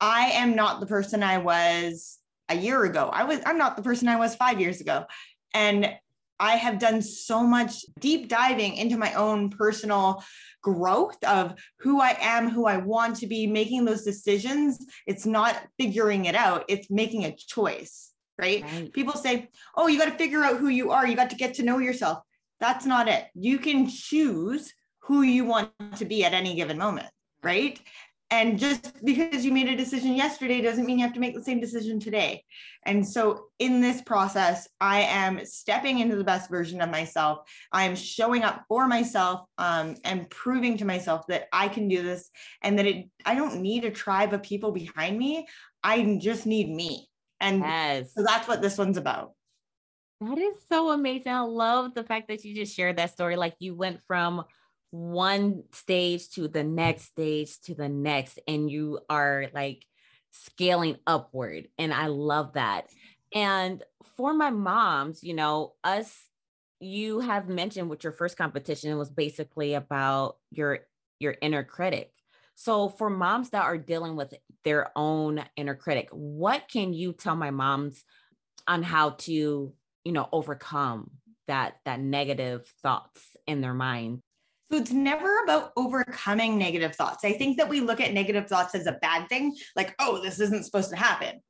I 0.00 0.30
am 0.34 0.54
not 0.54 0.80
the 0.80 0.86
person 0.86 1.22
I 1.22 1.38
was 1.38 2.18
a 2.48 2.56
year 2.56 2.84
ago. 2.84 3.10
I 3.12 3.24
was 3.24 3.40
I'm 3.44 3.58
not 3.58 3.76
the 3.76 3.82
person 3.82 4.08
I 4.08 4.16
was 4.16 4.34
5 4.34 4.60
years 4.60 4.80
ago. 4.80 5.04
And 5.52 5.92
I 6.38 6.56
have 6.56 6.78
done 6.78 7.02
so 7.02 7.42
much 7.42 7.84
deep 7.98 8.28
diving 8.28 8.76
into 8.76 8.96
my 8.96 9.12
own 9.14 9.50
personal 9.50 10.24
growth 10.62 11.22
of 11.24 11.54
who 11.80 12.00
I 12.00 12.16
am, 12.20 12.48
who 12.48 12.66
I 12.66 12.78
want 12.78 13.16
to 13.16 13.26
be, 13.26 13.46
making 13.46 13.84
those 13.84 14.04
decisions. 14.04 14.78
It's 15.06 15.26
not 15.26 15.56
figuring 15.78 16.26
it 16.26 16.34
out, 16.34 16.64
it's 16.68 16.90
making 16.90 17.24
a 17.24 17.36
choice, 17.36 18.12
right? 18.38 18.62
right. 18.62 18.92
People 18.92 19.14
say, 19.14 19.48
Oh, 19.76 19.88
you 19.88 19.98
got 19.98 20.06
to 20.06 20.16
figure 20.16 20.42
out 20.42 20.58
who 20.58 20.68
you 20.68 20.92
are. 20.92 21.06
You 21.06 21.16
got 21.16 21.30
to 21.30 21.36
get 21.36 21.54
to 21.54 21.62
know 21.62 21.78
yourself. 21.78 22.20
That's 22.60 22.86
not 22.86 23.08
it. 23.08 23.26
You 23.34 23.58
can 23.58 23.88
choose 23.88 24.72
who 25.00 25.22
you 25.22 25.44
want 25.44 25.70
to 25.96 26.04
be 26.04 26.24
at 26.24 26.34
any 26.34 26.54
given 26.54 26.78
moment, 26.78 27.08
right? 27.42 27.80
And 28.32 28.60
just 28.60 29.04
because 29.04 29.44
you 29.44 29.50
made 29.50 29.68
a 29.68 29.76
decision 29.76 30.14
yesterday 30.14 30.60
doesn't 30.60 30.86
mean 30.86 31.00
you 31.00 31.04
have 31.04 31.14
to 31.14 31.20
make 31.20 31.34
the 31.34 31.42
same 31.42 31.58
decision 31.58 31.98
today. 31.98 32.44
And 32.86 33.06
so, 33.06 33.46
in 33.58 33.80
this 33.80 34.02
process, 34.02 34.68
I 34.80 35.00
am 35.00 35.44
stepping 35.44 35.98
into 35.98 36.14
the 36.14 36.22
best 36.22 36.48
version 36.48 36.80
of 36.80 36.90
myself. 36.90 37.40
I 37.72 37.84
am 37.84 37.96
showing 37.96 38.44
up 38.44 38.62
for 38.68 38.86
myself 38.86 39.46
um, 39.58 39.96
and 40.04 40.30
proving 40.30 40.78
to 40.78 40.84
myself 40.84 41.26
that 41.26 41.48
I 41.52 41.66
can 41.66 41.88
do 41.88 42.02
this 42.02 42.30
and 42.62 42.78
that 42.78 42.86
it, 42.86 43.10
I 43.26 43.34
don't 43.34 43.62
need 43.62 43.84
a 43.84 43.90
tribe 43.90 44.32
of 44.32 44.44
people 44.44 44.70
behind 44.70 45.18
me. 45.18 45.46
I 45.82 46.18
just 46.20 46.46
need 46.46 46.70
me. 46.70 47.08
And 47.40 47.60
yes. 47.60 48.12
so 48.14 48.22
that's 48.22 48.46
what 48.46 48.62
this 48.62 48.78
one's 48.78 48.96
about. 48.96 49.32
That 50.20 50.38
is 50.38 50.56
so 50.68 50.90
amazing. 50.90 51.32
I 51.32 51.40
love 51.40 51.94
the 51.94 52.04
fact 52.04 52.28
that 52.28 52.44
you 52.44 52.54
just 52.54 52.74
shared 52.76 52.96
that 52.96 53.10
story. 53.10 53.36
Like 53.36 53.54
you 53.58 53.74
went 53.74 54.02
from 54.02 54.44
one 54.90 55.64
stage 55.72 56.28
to 56.30 56.48
the 56.48 56.62
next 56.62 57.04
stage 57.04 57.58
to 57.62 57.74
the 57.74 57.88
next, 57.88 58.38
and 58.46 58.70
you 58.70 59.00
are 59.08 59.46
like 59.54 59.86
scaling 60.30 60.96
upward. 61.06 61.68
And 61.78 61.94
I 61.94 62.08
love 62.08 62.52
that. 62.54 62.88
And 63.34 63.82
for 64.16 64.34
my 64.34 64.50
moms, 64.50 65.22
you 65.24 65.32
know, 65.32 65.74
us, 65.84 66.28
you 66.80 67.20
have 67.20 67.48
mentioned 67.48 67.88
with 67.88 68.04
your 68.04 68.12
first 68.12 68.36
competition 68.36 68.96
was 68.98 69.10
basically 69.10 69.74
about 69.74 70.36
your 70.50 70.80
your 71.18 71.36
inner 71.40 71.64
critic. 71.64 72.12
So 72.56 72.90
for 72.90 73.08
moms 73.08 73.50
that 73.50 73.62
are 73.64 73.78
dealing 73.78 74.16
with 74.16 74.34
their 74.64 74.90
own 74.96 75.42
inner 75.56 75.74
critic, 75.74 76.08
what 76.12 76.68
can 76.70 76.92
you 76.92 77.14
tell 77.14 77.36
my 77.36 77.50
moms 77.50 78.04
on 78.66 78.82
how 78.82 79.10
to, 79.10 79.72
you 80.04 80.12
know, 80.12 80.28
overcome 80.32 81.10
that 81.48 81.74
that 81.84 82.00
negative 82.00 82.66
thoughts 82.82 83.36
in 83.46 83.60
their 83.60 83.74
mind? 83.74 84.20
So 84.70 84.78
it's 84.78 84.92
never 84.92 85.42
about 85.42 85.72
overcoming 85.76 86.56
negative 86.56 86.94
thoughts. 86.94 87.24
I 87.24 87.32
think 87.32 87.56
that 87.56 87.68
we 87.68 87.80
look 87.80 88.00
at 88.00 88.12
negative 88.12 88.46
thoughts 88.46 88.74
as 88.76 88.86
a 88.86 88.98
bad 89.02 89.28
thing, 89.28 89.56
like, 89.74 89.96
oh, 89.98 90.22
this 90.22 90.38
isn't 90.38 90.64
supposed 90.64 90.90
to 90.90 90.96
happen. 90.96 91.40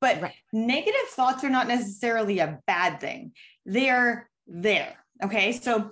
But 0.00 0.22
right. 0.22 0.34
negative 0.52 1.08
thoughts 1.10 1.44
are 1.44 1.50
not 1.50 1.68
necessarily 1.68 2.38
a 2.38 2.58
bad 2.66 2.98
thing, 3.00 3.32
they're 3.66 4.30
there. 4.46 4.96
Okay. 5.22 5.52
So 5.52 5.90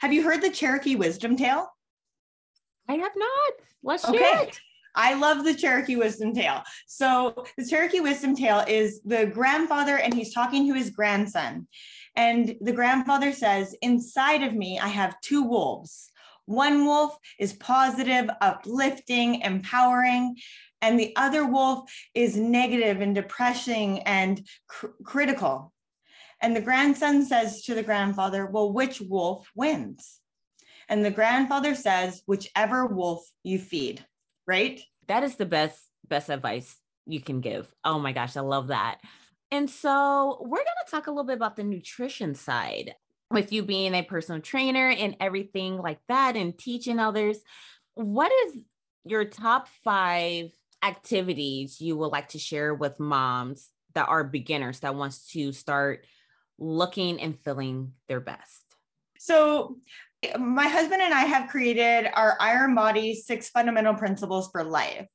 have 0.00 0.12
you 0.12 0.24
heard 0.24 0.42
the 0.42 0.50
Cherokee 0.50 0.96
wisdom 0.96 1.36
tale? 1.36 1.68
I 2.88 2.94
have 2.94 3.12
not. 3.16 3.52
Let's 3.82 4.04
okay. 4.04 4.18
hear 4.18 4.38
it. 4.42 4.60
I 4.94 5.14
love 5.14 5.44
the 5.44 5.54
Cherokee 5.54 5.96
wisdom 5.96 6.34
tale. 6.34 6.62
So 6.86 7.44
the 7.56 7.66
Cherokee 7.66 8.00
wisdom 8.00 8.36
tale 8.36 8.64
is 8.66 9.00
the 9.02 9.26
grandfather 9.26 9.98
and 9.98 10.14
he's 10.14 10.32
talking 10.32 10.68
to 10.68 10.74
his 10.74 10.90
grandson. 10.90 11.66
And 12.16 12.56
the 12.60 12.72
grandfather 12.72 13.32
says, 13.32 13.74
Inside 13.82 14.42
of 14.42 14.54
me, 14.54 14.78
I 14.78 14.88
have 14.88 15.20
two 15.20 15.42
wolves. 15.42 16.10
One 16.46 16.84
wolf 16.84 17.16
is 17.38 17.54
positive, 17.54 18.28
uplifting, 18.40 19.40
empowering, 19.40 20.36
and 20.82 21.00
the 21.00 21.14
other 21.16 21.46
wolf 21.46 21.90
is 22.14 22.36
negative 22.36 23.00
and 23.00 23.14
depressing 23.14 24.00
and 24.00 24.46
cr- 24.68 24.88
critical. 25.02 25.72
And 26.42 26.54
the 26.54 26.60
grandson 26.60 27.24
says 27.24 27.62
to 27.62 27.74
the 27.74 27.82
grandfather, 27.82 28.46
Well, 28.46 28.72
which 28.72 29.00
wolf 29.00 29.48
wins? 29.54 30.20
And 30.88 31.02
the 31.02 31.10
grandfather 31.10 31.74
says, 31.74 32.22
Whichever 32.26 32.86
wolf 32.86 33.26
you 33.42 33.58
feed, 33.58 34.04
right? 34.46 34.80
That 35.08 35.22
is 35.22 35.36
the 35.36 35.46
best, 35.46 35.80
best 36.08 36.30
advice 36.30 36.76
you 37.06 37.20
can 37.20 37.40
give. 37.40 37.72
Oh 37.84 37.98
my 37.98 38.12
gosh, 38.12 38.36
I 38.36 38.40
love 38.40 38.68
that. 38.68 38.98
And 39.50 39.68
so 39.68 40.38
we're 40.40 40.56
going 40.56 40.66
to 40.84 40.90
talk 40.90 41.06
a 41.06 41.10
little 41.10 41.24
bit 41.24 41.36
about 41.36 41.56
the 41.56 41.64
nutrition 41.64 42.34
side 42.34 42.94
with 43.30 43.52
you 43.52 43.62
being 43.62 43.94
a 43.94 44.02
personal 44.02 44.40
trainer 44.40 44.90
and 44.90 45.16
everything 45.20 45.78
like 45.78 46.00
that 46.08 46.36
and 46.36 46.56
teaching 46.56 46.98
others. 46.98 47.38
What 47.94 48.32
is 48.46 48.62
your 49.04 49.24
top 49.24 49.68
five 49.84 50.50
activities 50.82 51.80
you 51.80 51.96
would 51.96 52.08
like 52.08 52.28
to 52.28 52.38
share 52.38 52.74
with 52.74 53.00
moms 53.00 53.68
that 53.94 54.08
are 54.08 54.24
beginners 54.24 54.80
that 54.80 54.94
wants 54.94 55.30
to 55.32 55.52
start 55.52 56.06
looking 56.58 57.20
and 57.20 57.38
feeling 57.38 57.92
their 58.08 58.20
best? 58.20 58.62
So 59.18 59.76
my 60.38 60.68
husband 60.68 61.02
and 61.02 61.14
I 61.14 61.22
have 61.22 61.50
created 61.50 62.10
our 62.14 62.36
Iron 62.40 62.74
Body 62.74 63.14
six 63.14 63.50
fundamental 63.50 63.94
principles 63.94 64.48
for 64.52 64.64
life. 64.64 65.06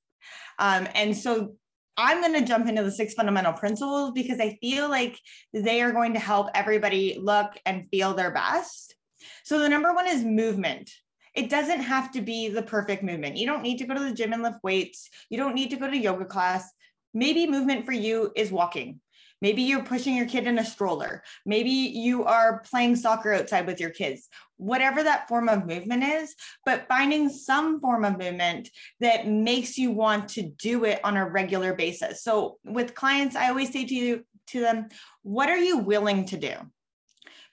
Um, 0.57 0.87
and 0.93 1.15
so 1.15 1.55
I'm 1.97 2.21
going 2.21 2.33
to 2.33 2.47
jump 2.47 2.67
into 2.67 2.83
the 2.83 2.91
six 2.91 3.13
fundamental 3.13 3.53
principles 3.53 4.11
because 4.11 4.39
I 4.39 4.57
feel 4.61 4.89
like 4.89 5.19
they 5.53 5.81
are 5.81 5.91
going 5.91 6.13
to 6.13 6.19
help 6.19 6.47
everybody 6.53 7.19
look 7.21 7.51
and 7.65 7.89
feel 7.91 8.13
their 8.13 8.31
best. 8.31 8.95
So, 9.43 9.59
the 9.59 9.67
number 9.67 9.93
one 9.93 10.07
is 10.07 10.23
movement. 10.23 10.89
It 11.35 11.49
doesn't 11.49 11.81
have 11.81 12.11
to 12.13 12.21
be 12.21 12.47
the 12.47 12.63
perfect 12.63 13.03
movement. 13.03 13.37
You 13.37 13.47
don't 13.47 13.63
need 13.63 13.79
to 13.79 13.85
go 13.85 13.93
to 13.93 13.99
the 13.99 14.13
gym 14.13 14.31
and 14.31 14.41
lift 14.41 14.63
weights. 14.63 15.09
You 15.29 15.37
don't 15.37 15.55
need 15.55 15.71
to 15.71 15.77
go 15.77 15.89
to 15.89 15.97
yoga 15.97 16.25
class. 16.25 16.69
Maybe 17.13 17.47
movement 17.47 17.85
for 17.85 17.91
you 17.91 18.31
is 18.35 18.51
walking. 18.51 19.01
Maybe 19.41 19.61
you're 19.63 19.83
pushing 19.83 20.15
your 20.15 20.27
kid 20.27 20.47
in 20.47 20.59
a 20.59 20.65
stroller. 20.65 21.23
Maybe 21.45 21.69
you 21.69 22.25
are 22.25 22.63
playing 22.69 22.95
soccer 22.97 23.33
outside 23.33 23.67
with 23.67 23.79
your 23.79 23.89
kids, 23.89 24.27
whatever 24.59 25.01
that 25.01 25.27
form 25.27 25.47
of 25.47 25.65
movement 25.65 26.03
is, 26.03 26.35
but 26.65 26.85
finding 26.87 27.29
some 27.29 27.79
form 27.79 28.03
of 28.03 28.19
movement 28.19 28.69
that 28.99 29.27
makes 29.27 29.77
you 29.77 29.89
want 29.89 30.27
to 30.27 30.43
do 30.43 30.83
it 30.83 30.99
on 31.03 31.15
a 31.15 31.27
regular 31.27 31.73
basis. 31.73 32.21
So 32.23 32.57
with 32.65 32.93
clients, 32.93 33.35
I 33.35 33.47
always 33.49 33.71
say 33.71 33.85
to 33.85 33.95
you, 33.95 34.25
to 34.47 34.59
them, 34.59 34.89
what 35.23 35.49
are 35.49 35.57
you 35.57 35.77
willing 35.77 36.25
to 36.25 36.37
do? 36.37 36.53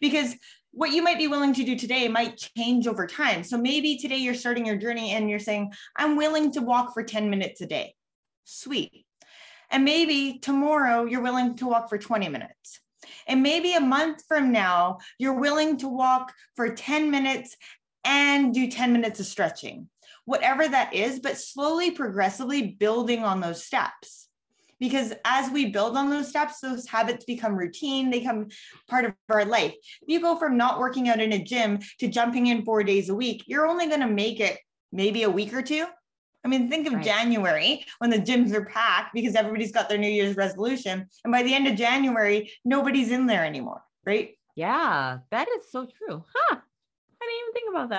Because 0.00 0.34
what 0.72 0.90
you 0.90 1.02
might 1.02 1.18
be 1.18 1.28
willing 1.28 1.54
to 1.54 1.64
do 1.64 1.76
today 1.78 2.08
might 2.08 2.36
change 2.56 2.86
over 2.86 3.06
time. 3.06 3.44
So 3.44 3.56
maybe 3.56 3.96
today 3.96 4.16
you're 4.16 4.34
starting 4.34 4.66
your 4.66 4.76
journey 4.76 5.12
and 5.12 5.30
you're 5.30 5.38
saying, 5.38 5.72
I'm 5.96 6.16
willing 6.16 6.52
to 6.52 6.60
walk 6.60 6.92
for 6.92 7.02
10 7.02 7.30
minutes 7.30 7.60
a 7.60 7.66
day. 7.66 7.94
Sweet. 8.44 9.06
And 9.70 9.84
maybe 9.84 10.38
tomorrow 10.40 11.04
you're 11.04 11.22
willing 11.22 11.56
to 11.56 11.66
walk 11.66 11.88
for 11.88 11.98
20 11.98 12.28
minutes. 12.28 12.80
And 13.26 13.42
maybe 13.42 13.74
a 13.74 13.80
month 13.80 14.22
from 14.28 14.52
now, 14.52 14.98
you're 15.18 15.40
willing 15.40 15.76
to 15.78 15.88
walk 15.88 16.32
for 16.54 16.74
10 16.74 17.10
minutes 17.10 17.56
and 18.04 18.54
do 18.54 18.70
10 18.70 18.92
minutes 18.92 19.18
of 19.20 19.26
stretching, 19.26 19.88
whatever 20.24 20.66
that 20.66 20.94
is, 20.94 21.18
but 21.18 21.36
slowly, 21.36 21.90
progressively 21.90 22.76
building 22.78 23.24
on 23.24 23.40
those 23.40 23.64
steps. 23.64 24.28
Because 24.78 25.14
as 25.24 25.50
we 25.50 25.70
build 25.70 25.96
on 25.96 26.10
those 26.10 26.28
steps, 26.28 26.60
those 26.60 26.86
habits 26.86 27.24
become 27.24 27.56
routine, 27.56 28.10
they 28.10 28.20
become 28.20 28.48
part 28.88 29.06
of 29.06 29.14
our 29.30 29.44
life. 29.44 29.74
If 30.02 30.08
you 30.08 30.20
go 30.20 30.36
from 30.36 30.56
not 30.56 30.78
working 30.78 31.08
out 31.08 31.20
in 31.20 31.32
a 31.32 31.42
gym 31.42 31.78
to 31.98 32.08
jumping 32.08 32.48
in 32.48 32.64
four 32.64 32.82
days 32.82 33.08
a 33.08 33.14
week, 33.14 33.44
you're 33.46 33.66
only 33.66 33.86
going 33.86 34.00
to 34.00 34.06
make 34.06 34.38
it 34.38 34.58
maybe 34.92 35.22
a 35.22 35.30
week 35.30 35.54
or 35.54 35.62
two 35.62 35.86
I 36.46 36.48
mean, 36.48 36.70
think 36.70 36.86
of 36.86 36.92
right. 36.92 37.04
January 37.04 37.84
when 37.98 38.08
the 38.08 38.20
gyms 38.20 38.54
are 38.54 38.64
packed 38.64 39.12
because 39.12 39.34
everybody's 39.34 39.72
got 39.72 39.88
their 39.88 39.98
New 39.98 40.08
Year's 40.08 40.36
resolution. 40.36 41.08
And 41.24 41.32
by 41.32 41.42
the 41.42 41.52
end 41.52 41.66
of 41.66 41.74
January, 41.74 42.52
nobody's 42.64 43.10
in 43.10 43.26
there 43.26 43.44
anymore, 43.44 43.82
right? 44.04 44.38
Yeah, 44.54 45.18
that 45.32 45.48
is 45.48 45.72
so 45.72 45.86
true. 45.86 46.24
Huh. 46.32 46.56
I 47.20 47.26
didn't 47.26 47.40
even 47.40 47.52
think 47.52 47.70
about 47.74 47.90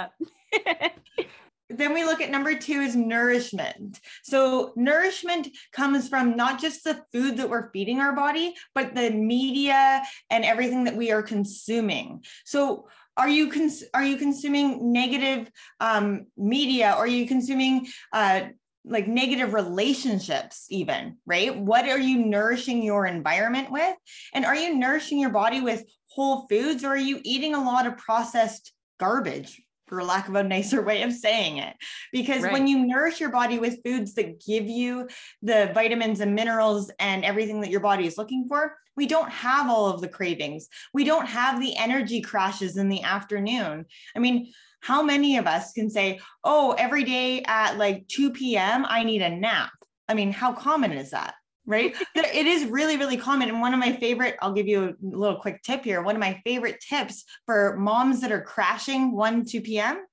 that. 0.72 1.28
then 1.70 1.94
we 1.94 2.06
look 2.06 2.22
at 2.22 2.32
number 2.32 2.56
two 2.58 2.80
is 2.80 2.96
nourishment. 2.96 4.00
So 4.24 4.72
nourishment 4.78 5.50
comes 5.74 6.08
from 6.08 6.38
not 6.38 6.62
just 6.62 6.86
the 6.86 7.04
food 7.12 7.36
that 7.38 7.50
we're 7.50 7.70
feeding 7.72 8.00
our 8.00 8.16
body, 8.16 8.56
but 8.74 8.96
the 8.96 9.12
media 9.12 10.04
and 10.30 10.46
everything 10.46 10.86
that 10.86 10.96
we 10.96 11.12
are 11.12 11.22
consuming. 11.22 12.24
So 12.46 12.88
are 13.18 13.28
you 13.28 13.50
cons- 13.52 13.84
are 13.94 14.04
you 14.04 14.18
consuming 14.18 14.94
negative 14.94 15.52
um, 15.80 16.28
media? 16.38 16.92
Are 16.92 17.08
you 17.08 17.28
consuming 17.28 17.88
uh, 18.14 18.42
like 18.86 19.08
negative 19.08 19.54
relationships 19.54 20.68
even 20.70 21.18
right? 21.26 21.56
What 21.58 21.90
are 21.90 22.00
you 22.00 22.20
nourishing 22.20 22.84
your 22.84 23.06
environment 23.06 23.72
with? 23.72 23.96
And 24.34 24.46
are 24.46 24.56
you 24.56 24.76
nourishing 24.76 25.20
your 25.20 25.32
body 25.32 25.60
with 25.60 25.84
whole 26.10 26.48
foods 26.48 26.84
or 26.84 26.90
are 26.90 26.98
you 26.98 27.20
eating 27.24 27.54
a 27.54 27.64
lot 27.64 27.86
of 27.88 27.98
processed 27.98 28.72
garbage 29.00 29.62
for 29.88 30.04
lack 30.04 30.28
of 30.28 30.36
a 30.36 30.44
nicer 30.44 30.82
way 30.82 31.04
of 31.04 31.14
saying 31.14 31.58
it. 31.58 31.76
Because 32.12 32.44
right. 32.44 32.54
when 32.54 32.68
you 32.68 32.86
nourish 32.86 33.20
your 33.20 33.32
body 33.32 33.60
with 33.60 33.84
foods 33.84 34.14
that 34.16 34.44
give 34.46 34.66
you 34.66 35.08
the 35.42 35.72
vitamins 35.74 36.20
and 36.20 36.36
minerals 36.36 36.92
and 37.00 37.26
everything 37.26 37.62
that 37.62 37.72
your 37.72 37.80
body 37.80 38.06
is 38.06 38.18
looking 38.18 38.48
for, 38.48 38.78
we 38.96 39.06
don't 39.06 39.30
have 39.30 39.70
all 39.70 39.88
of 39.88 40.02
the 40.02 40.08
cravings. 40.08 40.68
We 40.94 41.04
don't 41.04 41.28
have 41.28 41.60
the 41.60 41.78
energy 41.78 42.22
crashes 42.22 42.78
in 42.78 42.90
the 42.90 43.04
afternoon. 43.04 43.86
I 44.16 44.20
mean, 44.20 44.52
how 44.82 45.04
many 45.04 45.38
of 45.38 45.48
us 45.48 45.72
can 45.74 45.90
say, 45.90 46.20
oh, 46.44 46.76
every 46.78 47.04
day 47.04 47.44
at 47.44 47.78
like 47.78 48.08
2 48.08 48.32
p.m., 48.32 48.86
I 48.88 49.04
need 49.04 49.22
a 49.22 49.30
nap? 49.30 49.72
I 50.08 50.14
mean, 50.14 50.32
how 50.32 50.54
common 50.54 50.94
is 50.94 51.12
that? 51.12 51.36
Right? 51.68 51.96
it 52.16 52.48
is 52.48 52.66
really, 52.66 52.98
really 52.98 53.18
common. 53.18 53.50
And 53.50 53.62
one 53.62 53.74
of 53.74 53.80
my 53.80 53.92
favorite, 53.92 54.38
I'll 54.42 54.54
give 54.54 54.68
you 54.68 54.86
a 54.86 54.94
little 55.02 55.40
quick 55.40 55.62
tip 55.62 55.84
here. 55.84 56.02
One 56.02 56.16
of 56.16 56.20
my 56.22 56.42
favorite 56.44 56.80
tips 56.80 57.26
for 57.46 57.76
moms 57.78 58.22
that 58.22 58.32
are 58.32 58.42
crashing 58.42 59.12
1, 59.12 59.46
2 59.46 59.62
p.m. 59.62 60.06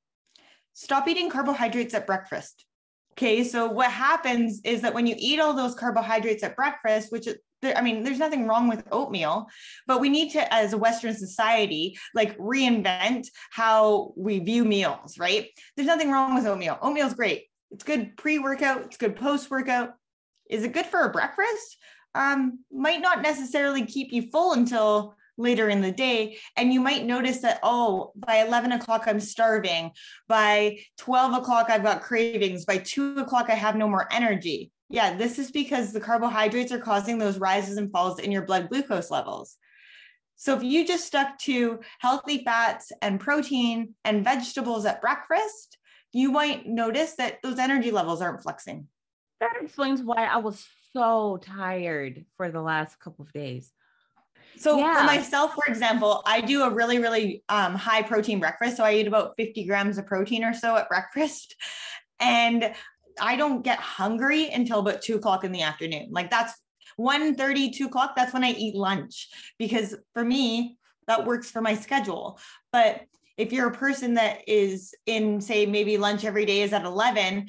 Stop 0.75 1.09
eating 1.09 1.31
carbohydrates 1.31 1.95
at 1.95 2.07
breakfast. 2.07 2.67
Okay, 3.13 3.45
so 3.45 3.69
what 3.69 3.93
happens 3.93 4.61
is 4.65 4.81
that 4.81 4.93
when 4.93 5.07
you 5.07 5.15
eat 5.17 5.39
all 5.39 5.55
those 5.55 5.77
carbohydrates 5.77 6.43
at 6.43 6.57
breakfast, 6.57 7.13
which 7.13 7.29
I 7.63 7.81
mean, 7.81 8.03
there's 8.03 8.19
nothing 8.19 8.47
wrong 8.47 8.69
with 8.69 8.85
oatmeal, 8.91 9.47
but 9.87 10.01
we 10.01 10.09
need 10.09 10.33
to, 10.33 10.53
as 10.53 10.73
a 10.73 10.79
Western 10.79 11.15
society, 11.15 11.97
like 12.13 12.37
reinvent 12.37 13.29
how 13.51 14.13
we 14.17 14.41
view 14.41 14.65
meals, 14.65 15.17
right? 15.17 15.49
There's 15.77 15.87
nothing 15.87 16.11
wrong 16.11 16.35
with 16.35 16.45
oatmeal. 16.45 16.79
Oatmeal's 16.83 17.15
great. 17.15 17.45
It's 17.71 17.85
good 17.85 18.17
pre 18.17 18.39
workout, 18.39 18.85
it's 18.85 18.97
good 18.97 19.17
post 19.17 19.51
workout. 19.51 19.95
Is 20.49 20.65
it 20.65 20.73
good 20.73 20.87
for 20.87 21.01
a 21.01 21.11
breakfast? 21.11 21.79
Um, 22.15 22.61
might 22.71 23.01
not 23.01 23.23
necessarily 23.23 23.85
keep 23.87 24.13
you 24.13 24.31
full 24.31 24.53
until 24.53 25.17
later 25.37 25.69
in 25.69 25.81
the 25.81 25.93
day. 25.93 26.39
And 26.57 26.73
you 26.73 26.81
might 26.81 27.05
notice 27.05 27.41
that, 27.41 27.59
oh, 27.63 28.13
by 28.15 28.37
11 28.37 28.73
o'clock, 28.73 29.05
I'm 29.07 29.21
starving. 29.21 29.91
By 30.29 30.79
12 30.99 31.43
o'clock, 31.43 31.71
I've 31.71 31.83
got 31.83 32.03
cravings. 32.03 32.65
By 32.65 32.79
two 32.79 33.19
o'clock, 33.19 33.51
I 33.51 33.55
have 33.55 33.77
no 33.77 33.89
more 33.89 34.09
energy. 34.13 34.71
Yeah, 34.91 35.17
this 35.17 35.39
is 35.39 35.51
because 35.51 35.93
the 35.93 36.01
carbohydrates 36.01 36.73
are 36.73 36.79
causing 36.79 37.19
those 37.19 37.39
rises 37.39 37.79
and 37.79 37.91
falls 37.91 38.21
in 38.21 38.31
your 38.31 38.43
blood 38.43 38.69
glucose 38.69 39.11
levels. 39.11 39.57
So 40.37 40.57
if 40.57 40.63
you 40.63 40.87
just 40.87 41.07
stuck 41.07 41.39
to 41.41 41.81
healthy 42.01 42.43
fats 42.45 42.93
and 43.01 43.21
protein 43.21 43.95
and 44.05 44.25
vegetables 44.25 44.85
at 44.85 45.01
breakfast, 45.01 45.79
you 46.13 46.31
might 46.31 46.67
notice 46.67 47.15
that 47.17 47.39
those 47.43 47.59
energy 47.59 47.91
levels 47.91 48.21
aren't 48.21 48.43
flexing. 48.43 48.87
That 49.41 49.53
explains 49.61 50.03
why 50.03 50.25
I 50.25 50.39
was 50.39 50.67
so 50.93 51.39
tired 51.43 52.25
for 52.37 52.51
the 52.51 52.63
last 52.63 52.99
couple 53.01 53.25
of 53.25 53.33
days. 53.33 53.73
So 54.57 54.79
yeah. 54.79 54.99
for 54.99 55.05
myself, 55.05 55.55
for 55.55 55.65
example, 55.67 56.23
I 56.27 56.41
do 56.41 56.63
a 56.63 56.71
really, 56.71 56.99
really 56.99 57.43
um, 57.49 57.75
high 57.75 58.03
protein 58.03 58.39
breakfast. 58.39 58.77
So 58.77 58.85
I 58.85 58.95
eat 58.95 59.07
about 59.07 59.35
50 59.37 59.65
grams 59.65 59.99
of 59.99 60.07
protein 60.07 60.45
or 60.45 60.55
so 60.55 60.77
at 60.77 60.89
breakfast. 60.89 61.57
And 62.21 62.73
I 63.21 63.35
don't 63.35 63.63
get 63.63 63.81
hungry 63.81 64.49
until 64.51 64.79
about 64.79 65.03
two 65.03 65.17
o'clock 65.17 65.43
in 65.43 65.51
the 65.51 65.63
afternoon. 65.63 66.09
Like 66.13 66.31
that's 66.31 66.55
1 66.97 67.35
30, 67.35 67.71
2 67.71 67.87
o'clock. 67.87 68.15
That's 68.17 68.33
when 68.33 68.45
I 68.45 68.53
eat 68.53 68.77
lunch 68.77 69.29
because 69.59 69.97
for 70.15 70.25
me, 70.25 70.79
that 71.07 71.27
works 71.27 71.51
for 71.51 71.61
my 71.61 71.75
schedule. 71.75 72.39
But 72.73 73.03
if 73.37 73.53
you're 73.53 73.69
a 73.69 73.75
person 73.75 74.15
that 74.15 74.49
is 74.49 74.95
in, 75.07 75.41
say, 75.41 75.67
maybe 75.67 75.99
lunch 75.99 76.25
every 76.25 76.47
day 76.47 76.63
is 76.63 76.73
at 76.73 76.85
11, 76.85 77.49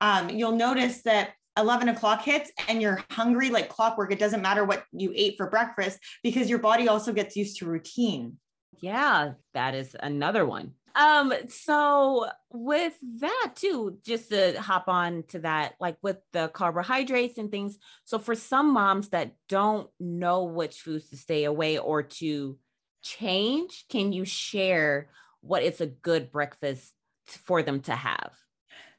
um, 0.00 0.30
you'll 0.30 0.56
notice 0.56 1.02
that 1.02 1.34
11 1.56 1.88
o'clock 1.88 2.22
hits 2.22 2.50
and 2.68 2.82
you're 2.82 3.02
hungry 3.10 3.50
like 3.50 3.68
clockwork. 3.68 4.12
It 4.12 4.18
doesn't 4.18 4.42
matter 4.42 4.64
what 4.64 4.84
you 4.92 5.12
ate 5.14 5.36
for 5.36 5.48
breakfast 5.48 5.98
because 6.22 6.50
your 6.50 6.58
body 6.58 6.88
also 6.88 7.12
gets 7.12 7.36
used 7.36 7.58
to 7.58 7.66
routine. 7.66 8.38
Yeah, 8.80 9.34
that 9.54 9.74
is 9.74 9.96
another 10.00 10.44
one. 10.44 10.72
Um, 10.96 11.32
so 11.48 12.28
with 12.52 12.94
that 13.20 13.52
too, 13.56 13.98
just 14.04 14.30
to 14.30 14.60
hop 14.60 14.88
on 14.88 15.24
to 15.28 15.40
that, 15.40 15.74
like 15.80 15.96
with 16.02 16.18
the 16.32 16.48
carbohydrates 16.48 17.38
and 17.38 17.50
things. 17.50 17.78
So 18.04 18.18
for 18.18 18.34
some 18.34 18.72
moms 18.72 19.08
that 19.08 19.32
don't 19.48 19.88
know 19.98 20.44
which 20.44 20.80
foods 20.80 21.10
to 21.10 21.16
stay 21.16 21.44
away 21.44 21.78
or 21.78 22.02
to 22.02 22.58
change, 23.02 23.86
can 23.88 24.12
you 24.12 24.24
share 24.24 25.08
what 25.40 25.62
is 25.62 25.80
a 25.80 25.86
good 25.86 26.30
breakfast 26.30 26.92
for 27.26 27.62
them 27.62 27.80
to 27.80 27.94
have? 27.94 28.32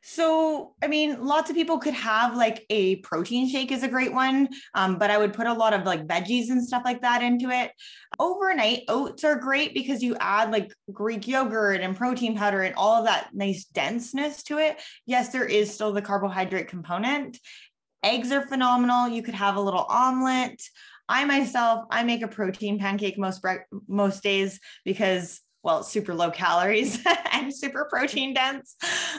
So, 0.07 0.75
I 0.83 0.87
mean, 0.87 1.25
lots 1.25 1.49
of 1.49 1.55
people 1.55 1.79
could 1.79 1.95
have 1.95 2.35
like 2.35 2.63
a 2.69 2.97
protein 2.97 3.49
shake 3.49 3.71
is 3.71 3.81
a 3.81 3.87
great 3.87 4.13
one, 4.13 4.49
um, 4.75 4.99
but 4.99 5.09
I 5.09 5.17
would 5.17 5.33
put 5.33 5.47
a 5.47 5.53
lot 5.53 5.73
of 5.73 5.83
like 5.83 6.05
veggies 6.05 6.51
and 6.51 6.63
stuff 6.63 6.83
like 6.85 7.01
that 7.01 7.23
into 7.23 7.49
it. 7.49 7.71
Overnight 8.19 8.83
oats 8.87 9.23
are 9.23 9.35
great 9.35 9.73
because 9.73 10.03
you 10.03 10.15
add 10.19 10.51
like 10.51 10.71
Greek 10.93 11.27
yogurt 11.27 11.81
and 11.81 11.97
protein 11.97 12.37
powder 12.37 12.61
and 12.61 12.75
all 12.75 12.99
of 12.99 13.05
that 13.05 13.31
nice 13.33 13.65
denseness 13.65 14.43
to 14.43 14.59
it. 14.59 14.79
Yes, 15.07 15.29
there 15.29 15.43
is 15.43 15.73
still 15.73 15.91
the 15.91 16.03
carbohydrate 16.03 16.67
component. 16.67 17.39
Eggs 18.03 18.31
are 18.31 18.45
phenomenal. 18.45 19.07
You 19.07 19.23
could 19.23 19.33
have 19.33 19.55
a 19.55 19.61
little 19.61 19.87
omelet. 19.89 20.61
I 21.09 21.25
myself, 21.25 21.85
I 21.89 22.03
make 22.03 22.21
a 22.21 22.27
protein 22.27 22.77
pancake 22.77 23.17
most 23.17 23.43
most 23.87 24.21
days 24.21 24.59
because 24.83 25.41
well, 25.65 25.81
super 25.81 26.13
low 26.13 26.29
calories 26.29 27.03
and 27.31 27.53
super 27.53 27.87
protein 27.89 28.35
dense. 28.35 28.75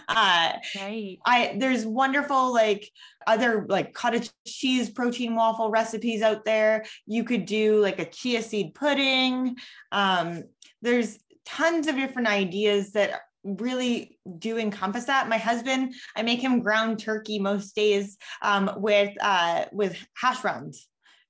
Uh, 0.09 0.53
right. 0.77 1.19
I 1.27 1.57
there's 1.59 1.85
wonderful 1.85 2.55
like 2.55 2.89
other 3.27 3.67
like 3.69 3.93
cottage 3.93 4.31
cheese 4.47 4.89
protein 4.89 5.35
waffle 5.35 5.71
recipes 5.71 6.23
out 6.23 6.45
there. 6.45 6.85
You 7.05 7.25
could 7.25 7.47
do 7.47 7.83
like 7.83 7.99
a 7.99 8.09
chia 8.09 8.43
seed 8.43 8.75
pudding. 8.75 9.57
Um, 9.91 10.45
there's 10.83 11.19
tons 11.45 11.89
of 11.89 11.97
different 11.97 12.29
ideas 12.29 12.93
that 12.93 13.23
really 13.43 14.17
do 14.39 14.57
encompass 14.57 15.07
that. 15.07 15.29
My 15.29 15.39
husband, 15.39 15.95
I 16.15 16.23
make 16.23 16.41
him 16.41 16.61
ground 16.61 17.01
turkey 17.01 17.41
most 17.41 17.75
days 17.75 18.19
um, 18.41 18.71
with 18.77 19.13
uh, 19.21 19.65
with 19.73 19.99
hash 20.15 20.43
browns 20.43 20.87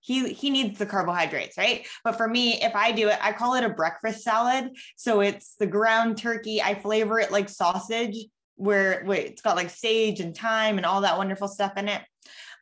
he 0.06 0.32
he 0.32 0.50
needs 0.50 0.78
the 0.78 0.86
carbohydrates 0.86 1.58
right 1.58 1.86
but 2.04 2.16
for 2.16 2.28
me 2.28 2.62
if 2.62 2.74
i 2.74 2.92
do 2.92 3.08
it 3.08 3.18
i 3.20 3.32
call 3.32 3.54
it 3.54 3.64
a 3.64 3.68
breakfast 3.68 4.22
salad 4.22 4.70
so 4.96 5.20
it's 5.20 5.56
the 5.56 5.66
ground 5.66 6.16
turkey 6.16 6.62
i 6.62 6.74
flavor 6.74 7.18
it 7.18 7.32
like 7.32 7.48
sausage 7.48 8.16
where 8.54 9.02
wait, 9.04 9.26
it's 9.26 9.42
got 9.42 9.56
like 9.56 9.68
sage 9.68 10.20
and 10.20 10.36
thyme 10.36 10.78
and 10.78 10.86
all 10.86 11.02
that 11.02 11.18
wonderful 11.18 11.48
stuff 11.48 11.72
in 11.76 11.88
it 11.88 12.00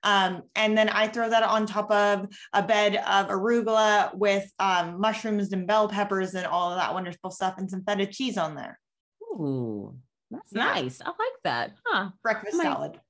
um, 0.03 0.43
and 0.55 0.77
then 0.77 0.91
I 0.91 1.09
throw 1.09 1.31
that 1.31 1.43
on 1.43 1.65
top 1.65 1.91
of 1.91 2.29
a 2.53 2.63
bed 2.63 2.97
of 2.97 3.29
arugula 3.29 4.15
with 4.15 4.53
um, 4.59 5.01
mushrooms 5.01 5.51
and 5.53 5.67
bell 5.67 5.89
peppers 5.89 6.35
and 6.35 6.47
all 6.47 6.71
of 6.71 6.79
that 6.79 6.93
wonderful 6.93 7.31
stuff 7.31 7.55
and 7.57 7.71
some 7.71 7.83
feta 7.85 8.05
cheese 8.05 8.37
on 8.37 8.55
there. 8.55 8.79
Ooh, 9.23 9.95
that's 10.31 10.53
yeah. 10.53 10.65
nice. 10.65 11.01
I 11.01 11.09
like 11.09 11.43
that. 11.45 11.73
Huh? 11.87 12.11
Breakfast 12.23 12.59
salad. 12.59 13.01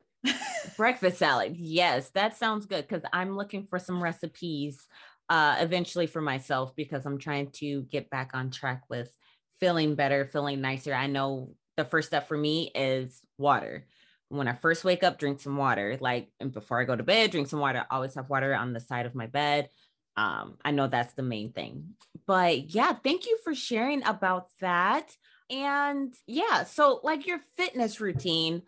Breakfast 0.76 1.18
salad. 1.18 1.56
Yes, 1.56 2.10
that 2.10 2.36
sounds 2.36 2.66
good 2.66 2.86
because 2.86 3.02
I'm 3.12 3.36
looking 3.36 3.66
for 3.66 3.78
some 3.78 4.02
recipes 4.02 4.86
uh, 5.28 5.56
eventually 5.60 6.06
for 6.06 6.20
myself 6.20 6.74
because 6.76 7.06
I'm 7.06 7.18
trying 7.18 7.50
to 7.52 7.82
get 7.82 8.10
back 8.10 8.32
on 8.34 8.50
track 8.50 8.82
with 8.88 9.14
feeling 9.60 9.94
better, 9.94 10.26
feeling 10.26 10.60
nicer. 10.60 10.94
I 10.94 11.06
know 11.06 11.54
the 11.76 11.84
first 11.84 12.08
step 12.08 12.28
for 12.28 12.36
me 12.36 12.70
is 12.74 13.20
water. 13.38 13.86
When 14.28 14.48
I 14.48 14.52
first 14.52 14.84
wake 14.84 15.02
up, 15.02 15.18
drink 15.18 15.40
some 15.40 15.56
water. 15.56 15.96
Like, 16.00 16.28
and 16.40 16.52
before 16.52 16.80
I 16.80 16.84
go 16.84 16.96
to 16.96 17.02
bed, 17.02 17.30
drink 17.30 17.48
some 17.48 17.60
water. 17.60 17.84
I 17.90 17.94
always 17.94 18.14
have 18.14 18.28
water 18.28 18.54
on 18.54 18.72
the 18.72 18.80
side 18.80 19.06
of 19.06 19.14
my 19.14 19.26
bed. 19.26 19.70
Um, 20.16 20.58
I 20.64 20.70
know 20.70 20.86
that's 20.86 21.14
the 21.14 21.22
main 21.22 21.52
thing. 21.52 21.94
But 22.26 22.74
yeah, 22.74 22.92
thank 22.92 23.26
you 23.26 23.38
for 23.44 23.54
sharing 23.54 24.04
about 24.04 24.48
that. 24.60 25.10
And 25.50 26.14
yeah, 26.26 26.64
so 26.64 27.00
like 27.02 27.26
your 27.26 27.40
fitness 27.56 28.00
routine, 28.00 28.62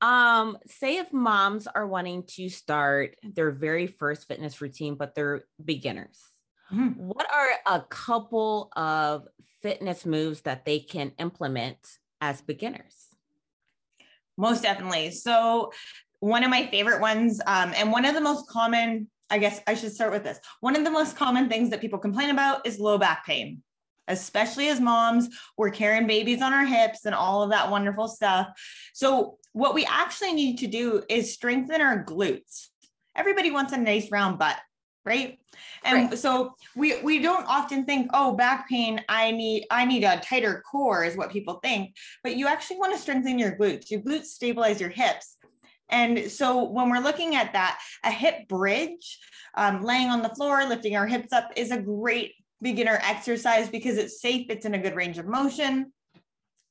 um, 0.00 0.58
say 0.66 0.98
if 0.98 1.12
moms 1.12 1.66
are 1.66 1.86
wanting 1.86 2.24
to 2.36 2.48
start 2.48 3.16
their 3.22 3.50
very 3.50 3.86
first 3.86 4.28
fitness 4.28 4.60
routine, 4.60 4.94
but 4.94 5.14
they're 5.14 5.44
beginners, 5.64 6.20
mm-hmm. 6.72 6.90
what 7.00 7.26
are 7.32 7.76
a 7.76 7.80
couple 7.82 8.70
of 8.76 9.26
fitness 9.62 10.06
moves 10.06 10.42
that 10.42 10.64
they 10.64 10.78
can 10.78 11.12
implement 11.18 11.78
as 12.20 12.40
beginners? 12.40 13.08
Most 14.36 14.62
definitely. 14.62 15.10
So, 15.10 15.72
one 16.20 16.42
of 16.42 16.50
my 16.50 16.66
favorite 16.66 17.00
ones, 17.00 17.40
um, 17.46 17.72
and 17.76 17.92
one 17.92 18.04
of 18.04 18.14
the 18.14 18.20
most 18.20 18.48
common, 18.48 19.08
I 19.30 19.38
guess 19.38 19.60
I 19.66 19.74
should 19.74 19.92
start 19.92 20.12
with 20.12 20.24
this. 20.24 20.40
One 20.60 20.74
of 20.74 20.84
the 20.84 20.90
most 20.90 21.16
common 21.16 21.48
things 21.48 21.70
that 21.70 21.80
people 21.80 21.98
complain 21.98 22.30
about 22.30 22.66
is 22.66 22.78
low 22.80 22.98
back 22.98 23.24
pain 23.24 23.62
especially 24.08 24.68
as 24.68 24.80
moms, 24.80 25.28
we're 25.56 25.70
carrying 25.70 26.06
babies 26.06 26.42
on 26.42 26.52
our 26.52 26.64
hips 26.64 27.04
and 27.04 27.14
all 27.14 27.42
of 27.42 27.50
that 27.50 27.70
wonderful 27.70 28.08
stuff. 28.08 28.48
So, 28.94 29.38
what 29.52 29.74
we 29.74 29.84
actually 29.86 30.32
need 30.32 30.58
to 30.58 30.66
do 30.66 31.02
is 31.08 31.32
strengthen 31.32 31.80
our 31.80 32.04
glutes. 32.04 32.68
Everybody 33.16 33.50
wants 33.50 33.72
a 33.72 33.76
nice 33.76 34.10
round 34.10 34.38
butt, 34.38 34.56
right? 35.04 35.38
And 35.84 36.10
right. 36.10 36.18
so 36.18 36.54
we 36.76 37.00
we 37.02 37.20
don't 37.20 37.46
often 37.46 37.84
think, 37.84 38.10
oh, 38.12 38.34
back 38.34 38.68
pain, 38.68 39.02
I 39.08 39.30
need 39.30 39.66
I 39.70 39.84
need 39.84 40.04
a 40.04 40.20
tighter 40.20 40.62
core 40.70 41.04
is 41.04 41.16
what 41.16 41.30
people 41.30 41.60
think, 41.62 41.94
but 42.22 42.36
you 42.36 42.46
actually 42.46 42.78
want 42.78 42.92
to 42.94 42.98
strengthen 42.98 43.38
your 43.38 43.56
glutes. 43.56 43.90
Your 43.90 44.00
glutes 44.00 44.26
stabilize 44.26 44.80
your 44.80 44.90
hips. 44.90 45.36
And 45.90 46.30
so 46.30 46.64
when 46.64 46.90
we're 46.90 47.00
looking 47.00 47.34
at 47.34 47.52
that, 47.54 47.80
a 48.04 48.10
hip 48.10 48.46
bridge, 48.48 49.18
um, 49.54 49.82
laying 49.82 50.08
on 50.08 50.22
the 50.22 50.28
floor, 50.30 50.64
lifting 50.64 50.96
our 50.96 51.06
hips 51.06 51.32
up 51.32 51.50
is 51.56 51.70
a 51.70 51.80
great 51.80 52.34
beginner 52.60 52.98
exercise 53.02 53.68
because 53.68 53.96
it's 53.96 54.20
safe, 54.20 54.46
it's 54.50 54.66
in 54.66 54.74
a 54.74 54.78
good 54.78 54.96
range 54.96 55.18
of 55.18 55.26
motion. 55.26 55.92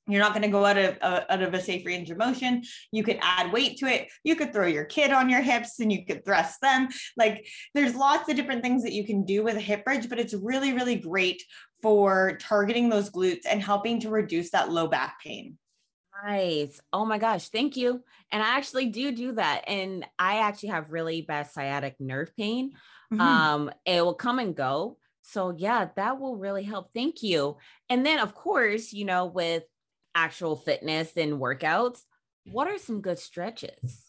You're 0.10 0.22
not 0.22 0.32
going 0.32 0.44
to 0.44 0.48
go 0.48 0.66
out 0.66 0.78
of 0.78 0.98
uh, 1.02 1.22
out 1.30 1.42
of 1.42 1.54
a 1.54 1.62
safe 1.62 1.86
range 1.86 2.10
of 2.10 2.18
motion. 2.18 2.64
You 2.94 3.04
could 3.04 3.20
add 3.22 3.52
weight 3.52 3.78
to 3.80 3.88
it. 3.88 4.08
You 4.24 4.38
could 4.38 4.54
throw 4.54 4.66
your 4.66 4.86
kid 4.86 5.12
on 5.12 5.30
your 5.30 5.42
hips 5.42 5.82
and 5.82 5.92
you 5.92 6.06
could 6.06 6.24
thrust 6.24 6.62
them. 6.62 6.88
Like 7.18 7.46
there's 7.74 7.94
lots 7.94 8.30
of 8.30 8.38
different 8.38 8.64
things 8.64 8.84
that 8.84 8.94
you 8.94 9.04
can 9.04 9.26
do 9.26 9.44
with 9.44 9.58
a 9.58 9.62
hip 9.62 9.84
bridge, 9.84 10.08
but 10.08 10.20
it's 10.20 10.34
really 10.34 10.72
really 10.72 10.96
great 10.96 11.44
for 11.82 12.38
targeting 12.40 12.90
those 12.90 13.10
glutes 13.10 13.46
and 13.50 13.62
helping 13.62 14.00
to 14.00 14.10
reduce 14.10 14.52
that 14.52 14.72
low 14.72 14.88
back 14.88 15.20
pain. 15.22 15.58
Nice. 16.26 16.82
Oh 16.92 17.06
my 17.06 17.18
gosh. 17.18 17.50
Thank 17.50 17.78
you. 17.78 18.02
And 18.32 18.42
I 18.42 18.58
actually 18.58 18.88
do 18.88 19.12
do 19.12 19.34
that. 19.34 19.66
And 19.68 20.06
I 20.18 20.40
actually 20.40 20.70
have 20.70 20.92
really 20.92 21.22
bad 21.22 21.52
sciatic 21.52 21.96
nerve 22.00 22.36
pain. 22.36 22.72
Mm-hmm. 23.14 23.22
Um, 23.22 23.72
it 23.86 24.04
will 24.04 24.16
come 24.16 24.40
and 24.40 24.56
go. 24.56 24.98
So, 25.30 25.54
yeah, 25.58 25.90
that 25.98 26.20
will 26.20 26.38
really 26.38 26.64
help. 26.64 26.92
Thank 26.94 27.22
you. 27.22 27.58
And 27.90 28.06
then, 28.06 28.20
of 28.20 28.34
course, 28.34 28.94
you 28.94 29.04
know, 29.04 29.26
with 29.26 29.64
actual 30.16 30.56
fitness 30.56 31.18
and 31.18 31.34
workouts, 31.34 32.00
what 32.46 32.68
are 32.68 32.78
some 32.78 33.02
good 33.02 33.20
stretches? 33.20 34.08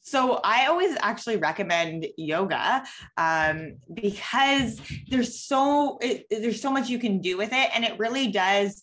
So 0.00 0.38
I 0.44 0.66
always 0.66 0.96
actually 1.00 1.38
recommend 1.38 2.06
yoga 2.16 2.84
um, 3.16 3.78
because 3.92 4.80
there's 5.08 5.40
so 5.40 5.98
it, 6.02 6.26
there's 6.30 6.60
so 6.60 6.70
much 6.70 6.90
you 6.90 6.98
can 6.98 7.20
do 7.20 7.38
with 7.38 7.52
it, 7.52 7.70
and 7.74 7.84
it 7.84 7.98
really 7.98 8.30
does 8.30 8.82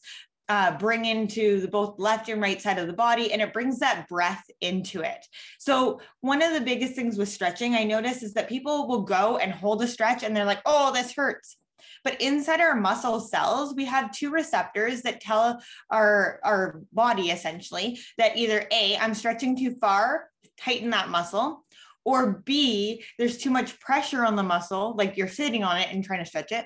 uh, 0.50 0.78
bring 0.78 1.06
into 1.06 1.62
the 1.62 1.68
both 1.70 1.98
left 1.98 2.28
and 2.28 2.42
right 2.42 2.62
side 2.62 2.78
of 2.78 2.88
the 2.88 2.94
body 2.94 3.32
and 3.32 3.42
it 3.42 3.54
brings 3.54 3.80
that 3.80 4.06
breath 4.10 4.44
into 4.60 5.00
it. 5.00 5.26
So, 5.60 6.02
one 6.20 6.42
of 6.42 6.54
the 6.54 6.60
biggest 6.60 6.94
things 6.94 7.18
with 7.18 7.30
stretching 7.30 7.74
I 7.74 7.86
notice 7.86 8.22
is 8.22 8.34
that 8.34 8.50
people 8.50 8.86
will 8.90 9.04
go 9.04 9.38
and 9.38 9.54
hold 9.54 9.82
a 9.82 9.88
stretch 9.88 10.24
and 10.24 10.36
they're 10.36 10.44
like, 10.44 10.62
oh, 10.66 10.92
this 10.92 11.14
hurts. 11.14 11.56
But 12.04 12.22
inside 12.22 12.62
our 12.62 12.76
muscle 12.76 13.20
cells, 13.20 13.74
we 13.76 13.86
have 13.86 14.12
two 14.12 14.32
receptors 14.32 15.02
that 15.04 15.22
tell 15.22 15.62
our, 15.90 16.40
our 16.44 16.82
body 16.94 17.30
essentially 17.32 18.00
that 18.18 18.38
either 18.38 18.68
A, 18.72 18.98
I'm 18.98 19.14
stretching 19.14 19.58
too 19.58 19.76
far, 19.76 20.30
tighten 20.58 20.90
that 20.92 21.10
muscle, 21.10 21.66
or 22.04 22.42
B, 22.46 23.04
there's 23.18 23.38
too 23.38 23.52
much 23.52 23.80
pressure 23.80 24.26
on 24.26 24.36
the 24.36 24.44
muscle, 24.44 24.96
like 24.98 25.18
you're 25.18 25.28
sitting 25.28 25.64
on 25.64 25.78
it 25.78 25.90
and 25.92 26.04
trying 26.04 26.24
to 26.24 26.26
stretch 26.26 26.52
it. 26.52 26.66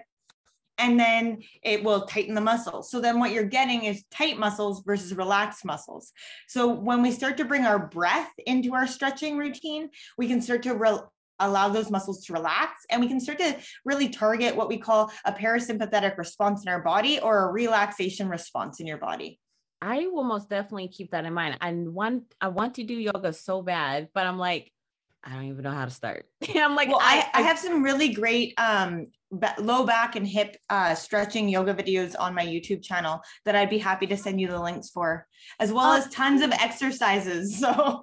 and 0.78 1.00
then 1.00 1.42
it 1.64 1.84
will 1.84 2.06
tighten 2.06 2.36
the 2.36 2.42
muscles. 2.42 2.92
So 2.92 3.00
then 3.00 3.20
what 3.20 3.32
you're 3.32 3.44
getting 3.44 3.86
is 3.86 4.04
tight 4.12 4.38
muscles 4.38 4.84
versus 4.86 5.16
relaxed 5.16 5.64
muscles. 5.64 6.12
So 6.48 6.68
when 6.68 7.02
we 7.02 7.12
start 7.12 7.38
to 7.38 7.46
bring 7.46 7.66
our 7.66 7.80
breath 7.88 8.32
into 8.46 8.74
our 8.76 8.88
stretching 8.88 9.38
routine, 9.38 9.90
we 10.18 10.28
can 10.28 10.42
start 10.42 10.64
to 10.64 10.76
re- 10.76 11.00
allow 11.40 11.70
those 11.70 11.92
muscles 11.92 12.24
to 12.26 12.34
relax 12.34 12.86
and 12.90 13.02
we 13.02 13.08
can 13.08 13.20
start 13.20 13.40
to 13.40 13.58
really 13.84 14.10
target 14.10 14.56
what 14.56 14.70
we 14.70 14.78
call 14.78 15.12
a 15.26 15.32
parasympathetic 15.32 16.18
response 16.18 16.64
in 16.64 16.70
our 16.70 16.82
body 16.82 17.20
or 17.20 17.50
a 17.50 17.52
relaxation 17.52 18.30
response 18.30 18.80
in 18.80 18.88
your 18.88 18.98
body. 18.98 19.40
I 19.82 20.08
will 20.08 20.24
most 20.24 20.50
definitely 20.50 20.88
keep 20.88 21.12
that 21.12 21.26
in 21.26 21.34
mind. 21.34 21.58
I 21.62 21.72
want 21.74 22.24
I 22.42 22.48
want 22.48 22.76
to 22.76 22.84
do 22.84 22.94
yoga 22.94 23.34
so 23.34 23.62
bad, 23.62 24.10
but 24.14 24.26
I'm 24.26 24.38
like, 24.38 24.72
I 25.24 25.34
don't 25.34 25.46
even 25.46 25.64
know 25.64 25.72
how 25.72 25.86
to 25.86 25.92
start. 25.92 26.28
I'm 26.56 26.76
like, 26.76 26.88
well, 26.88 27.00
I, 27.02 27.28
I, 27.34 27.40
I 27.40 27.42
have 27.42 27.58
some 27.58 27.84
really 27.84 28.10
great 28.10 28.54
um, 28.60 29.08
low 29.60 29.86
back 29.86 30.16
and 30.16 30.28
hip 30.28 30.56
uh, 30.70 30.94
stretching 30.94 31.50
yoga 31.50 31.74
videos 31.74 32.16
on 32.18 32.36
my 32.36 32.46
YouTube 32.46 32.84
channel 32.84 33.22
that 33.44 33.56
I'd 33.56 33.70
be 33.70 33.80
happy 33.80 34.06
to 34.08 34.18
send 34.18 34.40
you 34.40 34.48
the 34.48 34.62
links 34.62 34.90
for, 34.90 35.26
as 35.60 35.74
well 35.74 35.94
oh, 35.94 35.98
as 35.98 36.08
tons 36.10 36.42
of 36.42 36.52
exercises. 36.52 37.60
So 37.66 38.02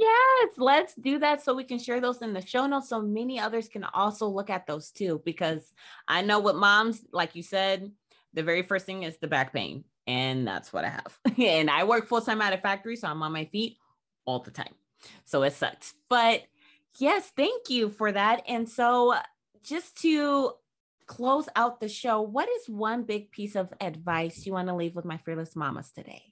yes, 0.00 0.52
let's 0.56 0.94
do 0.94 1.18
that 1.18 1.42
so 1.42 1.54
we 1.54 1.64
can 1.64 1.78
share 1.78 2.00
those 2.00 2.22
in 2.22 2.32
the 2.32 2.44
show 2.44 2.66
notes 2.66 2.88
so 2.88 3.02
many 3.02 3.38
others 3.38 3.68
can 3.68 3.84
also 3.84 4.26
look 4.26 4.50
at 4.50 4.66
those 4.66 4.90
too. 4.90 5.20
Because 5.24 5.72
I 6.08 6.22
know 6.22 6.38
what 6.38 6.56
moms, 6.56 7.04
like 7.12 7.36
you 7.36 7.42
said, 7.42 7.92
the 8.32 8.42
very 8.42 8.62
first 8.62 8.86
thing 8.86 9.02
is 9.02 9.18
the 9.18 9.28
back 9.28 9.52
pain. 9.52 9.84
And 10.06 10.46
that's 10.46 10.72
what 10.72 10.84
I 10.84 10.88
have. 10.88 11.18
and 11.38 11.70
I 11.70 11.84
work 11.84 12.06
full 12.06 12.22
time 12.22 12.40
at 12.40 12.54
a 12.54 12.58
factory, 12.58 12.96
so 12.96 13.08
I'm 13.08 13.22
on 13.22 13.32
my 13.32 13.44
feet 13.44 13.76
all 14.24 14.40
the 14.40 14.50
time. 14.50 14.74
So 15.24 15.42
it 15.42 15.52
sucks. 15.52 15.94
But 16.08 16.42
yes, 16.98 17.30
thank 17.36 17.68
you 17.68 17.90
for 17.90 18.10
that. 18.10 18.42
And 18.48 18.68
so 18.68 19.14
just 19.62 20.00
to 20.02 20.52
close 21.06 21.48
out 21.54 21.80
the 21.80 21.88
show, 21.88 22.22
what 22.22 22.48
is 22.48 22.68
one 22.68 23.02
big 23.02 23.30
piece 23.30 23.54
of 23.54 23.72
advice 23.80 24.46
you 24.46 24.52
want 24.52 24.68
to 24.68 24.74
leave 24.74 24.94
with 24.94 25.04
my 25.04 25.18
fearless 25.18 25.54
mamas 25.54 25.90
today? 25.90 26.22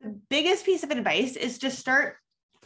The 0.00 0.18
biggest 0.28 0.64
piece 0.64 0.82
of 0.82 0.90
advice 0.90 1.36
is 1.36 1.58
to 1.58 1.70
start 1.70 2.16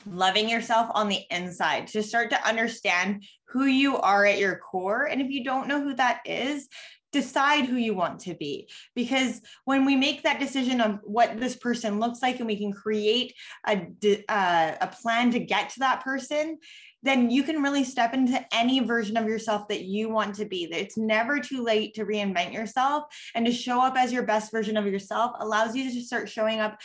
loving 0.06 0.48
yourself 0.48 0.90
on 0.94 1.08
the 1.08 1.20
inside, 1.30 1.88
to 1.88 2.02
start 2.02 2.30
to 2.30 2.48
understand 2.48 3.24
who 3.48 3.64
you 3.64 3.96
are 3.98 4.24
at 4.26 4.38
your 4.38 4.56
core. 4.56 5.04
And 5.04 5.20
if 5.20 5.30
you 5.30 5.44
don't 5.44 5.68
know 5.68 5.82
who 5.82 5.94
that 5.94 6.20
is, 6.24 6.68
decide 7.12 7.64
who 7.64 7.76
you 7.76 7.94
want 7.94 8.20
to 8.20 8.34
be 8.34 8.68
because 8.94 9.40
when 9.64 9.86
we 9.86 9.96
make 9.96 10.22
that 10.22 10.40
decision 10.40 10.82
of 10.82 10.98
what 11.02 11.40
this 11.40 11.56
person 11.56 11.98
looks 11.98 12.20
like 12.20 12.38
and 12.38 12.46
we 12.46 12.58
can 12.58 12.72
create 12.72 13.32
a, 13.66 13.86
uh, 14.28 14.72
a 14.80 14.86
plan 14.88 15.30
to 15.30 15.38
get 15.38 15.70
to 15.70 15.78
that 15.78 16.04
person 16.04 16.58
then 17.06 17.30
you 17.30 17.42
can 17.42 17.62
really 17.62 17.84
step 17.84 18.12
into 18.14 18.44
any 18.52 18.80
version 18.80 19.16
of 19.16 19.26
yourself 19.26 19.68
that 19.68 19.84
you 19.84 20.08
want 20.08 20.34
to 20.34 20.44
be. 20.44 20.68
It's 20.72 20.96
never 20.96 21.38
too 21.38 21.62
late 21.62 21.94
to 21.94 22.04
reinvent 22.04 22.52
yourself 22.52 23.04
and 23.34 23.46
to 23.46 23.52
show 23.52 23.80
up 23.80 23.96
as 23.96 24.12
your 24.12 24.24
best 24.24 24.50
version 24.50 24.76
of 24.76 24.86
yourself 24.86 25.32
allows 25.38 25.76
you 25.76 25.90
to 25.90 26.02
start 26.02 26.28
showing 26.28 26.58
up 26.58 26.78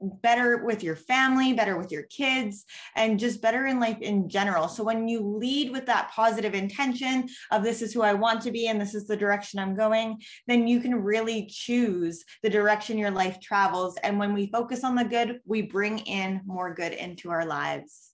better 0.00 0.64
with 0.64 0.82
your 0.82 0.96
family, 0.96 1.52
better 1.52 1.76
with 1.76 1.90
your 1.90 2.04
kids, 2.04 2.64
and 2.96 3.18
just 3.18 3.42
better 3.42 3.66
in 3.66 3.80
life 3.80 3.98
in 4.00 4.28
general. 4.28 4.68
So 4.68 4.84
when 4.84 5.08
you 5.08 5.20
lead 5.20 5.72
with 5.72 5.86
that 5.86 6.10
positive 6.10 6.54
intention 6.54 7.28
of 7.50 7.62
this 7.62 7.82
is 7.82 7.92
who 7.92 8.02
I 8.02 8.14
want 8.14 8.42
to 8.42 8.50
be 8.50 8.68
and 8.68 8.80
this 8.80 8.94
is 8.94 9.06
the 9.06 9.16
direction 9.16 9.58
I'm 9.58 9.76
going, 9.76 10.20
then 10.46 10.66
you 10.66 10.80
can 10.80 10.94
really 10.94 11.46
choose 11.46 12.24
the 12.42 12.50
direction 12.50 12.98
your 12.98 13.10
life 13.10 13.40
travels. 13.40 13.96
And 14.02 14.18
when 14.18 14.34
we 14.34 14.50
focus 14.50 14.84
on 14.84 14.94
the 14.94 15.04
good, 15.04 15.40
we 15.44 15.62
bring 15.62 15.98
in 16.00 16.40
more 16.46 16.72
good 16.74 16.92
into 16.92 17.30
our 17.30 17.44
lives. 17.44 18.12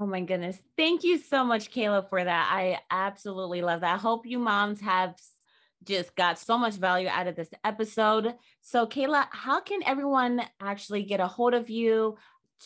Oh 0.00 0.06
my 0.06 0.20
goodness. 0.20 0.56
Thank 0.76 1.02
you 1.02 1.18
so 1.18 1.44
much, 1.44 1.72
Kaila, 1.72 2.08
for 2.08 2.22
that. 2.22 2.50
I 2.52 2.78
absolutely 2.90 3.62
love 3.62 3.80
that. 3.80 3.94
I 3.94 3.98
hope 3.98 4.26
you 4.26 4.38
moms 4.38 4.80
have 4.80 5.14
just 5.84 6.14
got 6.16 6.38
so 6.38 6.58
much 6.58 6.74
value 6.74 7.08
out 7.08 7.26
of 7.26 7.36
this 7.36 7.50
episode. 7.64 8.34
So, 8.62 8.86
Kaila, 8.86 9.26
how 9.30 9.60
can 9.60 9.82
everyone 9.84 10.42
actually 10.60 11.04
get 11.04 11.20
a 11.20 11.26
hold 11.26 11.54
of 11.54 11.70
you? 11.70 12.16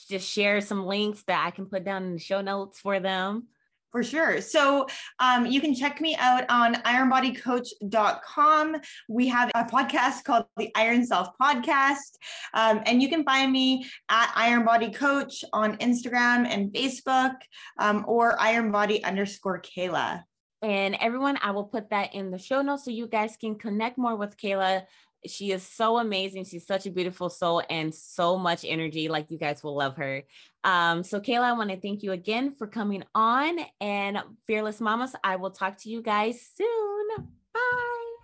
Just 0.08 0.28
share 0.28 0.60
some 0.60 0.86
links 0.86 1.22
that 1.24 1.44
I 1.44 1.50
can 1.50 1.66
put 1.66 1.84
down 1.84 2.04
in 2.04 2.14
the 2.14 2.18
show 2.18 2.40
notes 2.40 2.80
for 2.80 3.00
them. 3.00 3.48
For 3.92 4.02
sure. 4.02 4.40
So 4.40 4.86
um, 5.18 5.44
you 5.44 5.60
can 5.60 5.74
check 5.74 6.00
me 6.00 6.16
out 6.18 6.46
on 6.48 6.76
ironbodycoach.com. 6.76 8.76
We 9.10 9.28
have 9.28 9.50
a 9.54 9.64
podcast 9.64 10.24
called 10.24 10.46
the 10.56 10.70
Iron 10.74 11.04
Self 11.04 11.28
Podcast. 11.38 12.16
Um, 12.54 12.80
and 12.86 13.02
you 13.02 13.10
can 13.10 13.22
find 13.22 13.52
me 13.52 13.84
at 14.08 14.32
Iron 14.34 14.64
Body 14.64 14.90
Coach 14.90 15.44
on 15.52 15.76
Instagram 15.76 16.46
and 16.46 16.72
Facebook 16.72 17.34
um, 17.78 18.06
or 18.08 18.38
ironbody 18.38 19.04
underscore 19.04 19.60
Kaila. 19.60 20.24
And 20.62 20.96
everyone, 21.00 21.38
I 21.42 21.50
will 21.50 21.64
put 21.64 21.90
that 21.90 22.14
in 22.14 22.30
the 22.30 22.38
show 22.38 22.62
notes 22.62 22.84
so 22.84 22.90
you 22.90 23.08
guys 23.08 23.36
can 23.36 23.56
connect 23.56 23.98
more 23.98 24.16
with 24.16 24.36
Kaila. 24.36 24.84
She 25.26 25.52
is 25.52 25.62
so 25.62 25.98
amazing. 25.98 26.44
She's 26.44 26.66
such 26.66 26.86
a 26.86 26.90
beautiful 26.90 27.30
soul 27.30 27.62
and 27.68 27.94
so 27.94 28.38
much 28.38 28.64
energy. 28.64 29.08
Like 29.08 29.30
you 29.30 29.38
guys 29.38 29.62
will 29.62 29.76
love 29.76 29.96
her. 29.96 30.22
Um, 30.64 31.02
so, 31.02 31.20
Kaila, 31.20 31.42
I 31.42 31.52
want 31.52 31.70
to 31.70 31.80
thank 31.80 32.02
you 32.02 32.12
again 32.12 32.54
for 32.56 32.66
coming 32.66 33.04
on. 33.14 33.58
And 33.80 34.18
Fearless 34.46 34.80
Mamas, 34.80 35.14
I 35.22 35.36
will 35.36 35.50
talk 35.50 35.78
to 35.78 35.90
you 35.90 36.02
guys 36.02 36.40
soon. 36.56 37.26
Bye. 37.52 38.14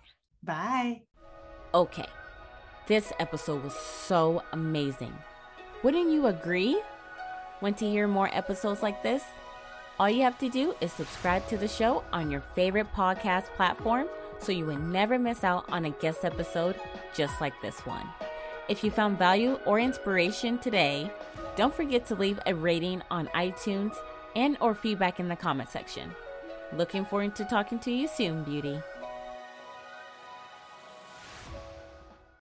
Bye. 0.43 1.01
Okay. 1.73 2.07
This 2.87 3.13
episode 3.19 3.63
was 3.63 3.75
so 3.75 4.41
amazing. 4.51 5.13
Wouldn't 5.83 6.09
you 6.09 6.27
agree? 6.27 6.81
Want 7.61 7.77
to 7.77 7.89
hear 7.89 8.07
more 8.07 8.29
episodes 8.33 8.81
like 8.81 9.03
this? 9.03 9.23
All 9.99 10.09
you 10.09 10.23
have 10.23 10.37
to 10.37 10.47
do 10.47 10.73
is 10.79 10.93
subscribe 10.93 11.45
to 11.49 11.57
the 11.57 11.67
show 11.67 12.05
on 12.13 12.31
your 12.31 12.39
favorite 12.39 12.87
podcast 12.93 13.47
platform 13.57 14.07
so 14.39 14.53
you 14.53 14.65
will 14.65 14.79
never 14.79 15.19
miss 15.19 15.43
out 15.43 15.65
on 15.67 15.83
a 15.83 15.89
guest 15.89 16.23
episode 16.23 16.79
just 17.13 17.41
like 17.41 17.53
this 17.61 17.85
one. 17.85 18.07
If 18.69 18.81
you 18.81 18.91
found 18.91 19.17
value 19.17 19.59
or 19.65 19.77
inspiration 19.77 20.57
today, 20.57 21.11
don't 21.57 21.75
forget 21.75 22.05
to 22.05 22.15
leave 22.15 22.39
a 22.45 22.55
rating 22.55 23.01
on 23.11 23.27
iTunes 23.35 23.93
and 24.37 24.55
or 24.61 24.73
feedback 24.73 25.19
in 25.19 25.27
the 25.27 25.35
comment 25.35 25.69
section. 25.69 26.15
Looking 26.71 27.03
forward 27.03 27.35
to 27.35 27.43
talking 27.43 27.79
to 27.79 27.91
you 27.91 28.07
soon, 28.07 28.43
beauty. 28.43 28.81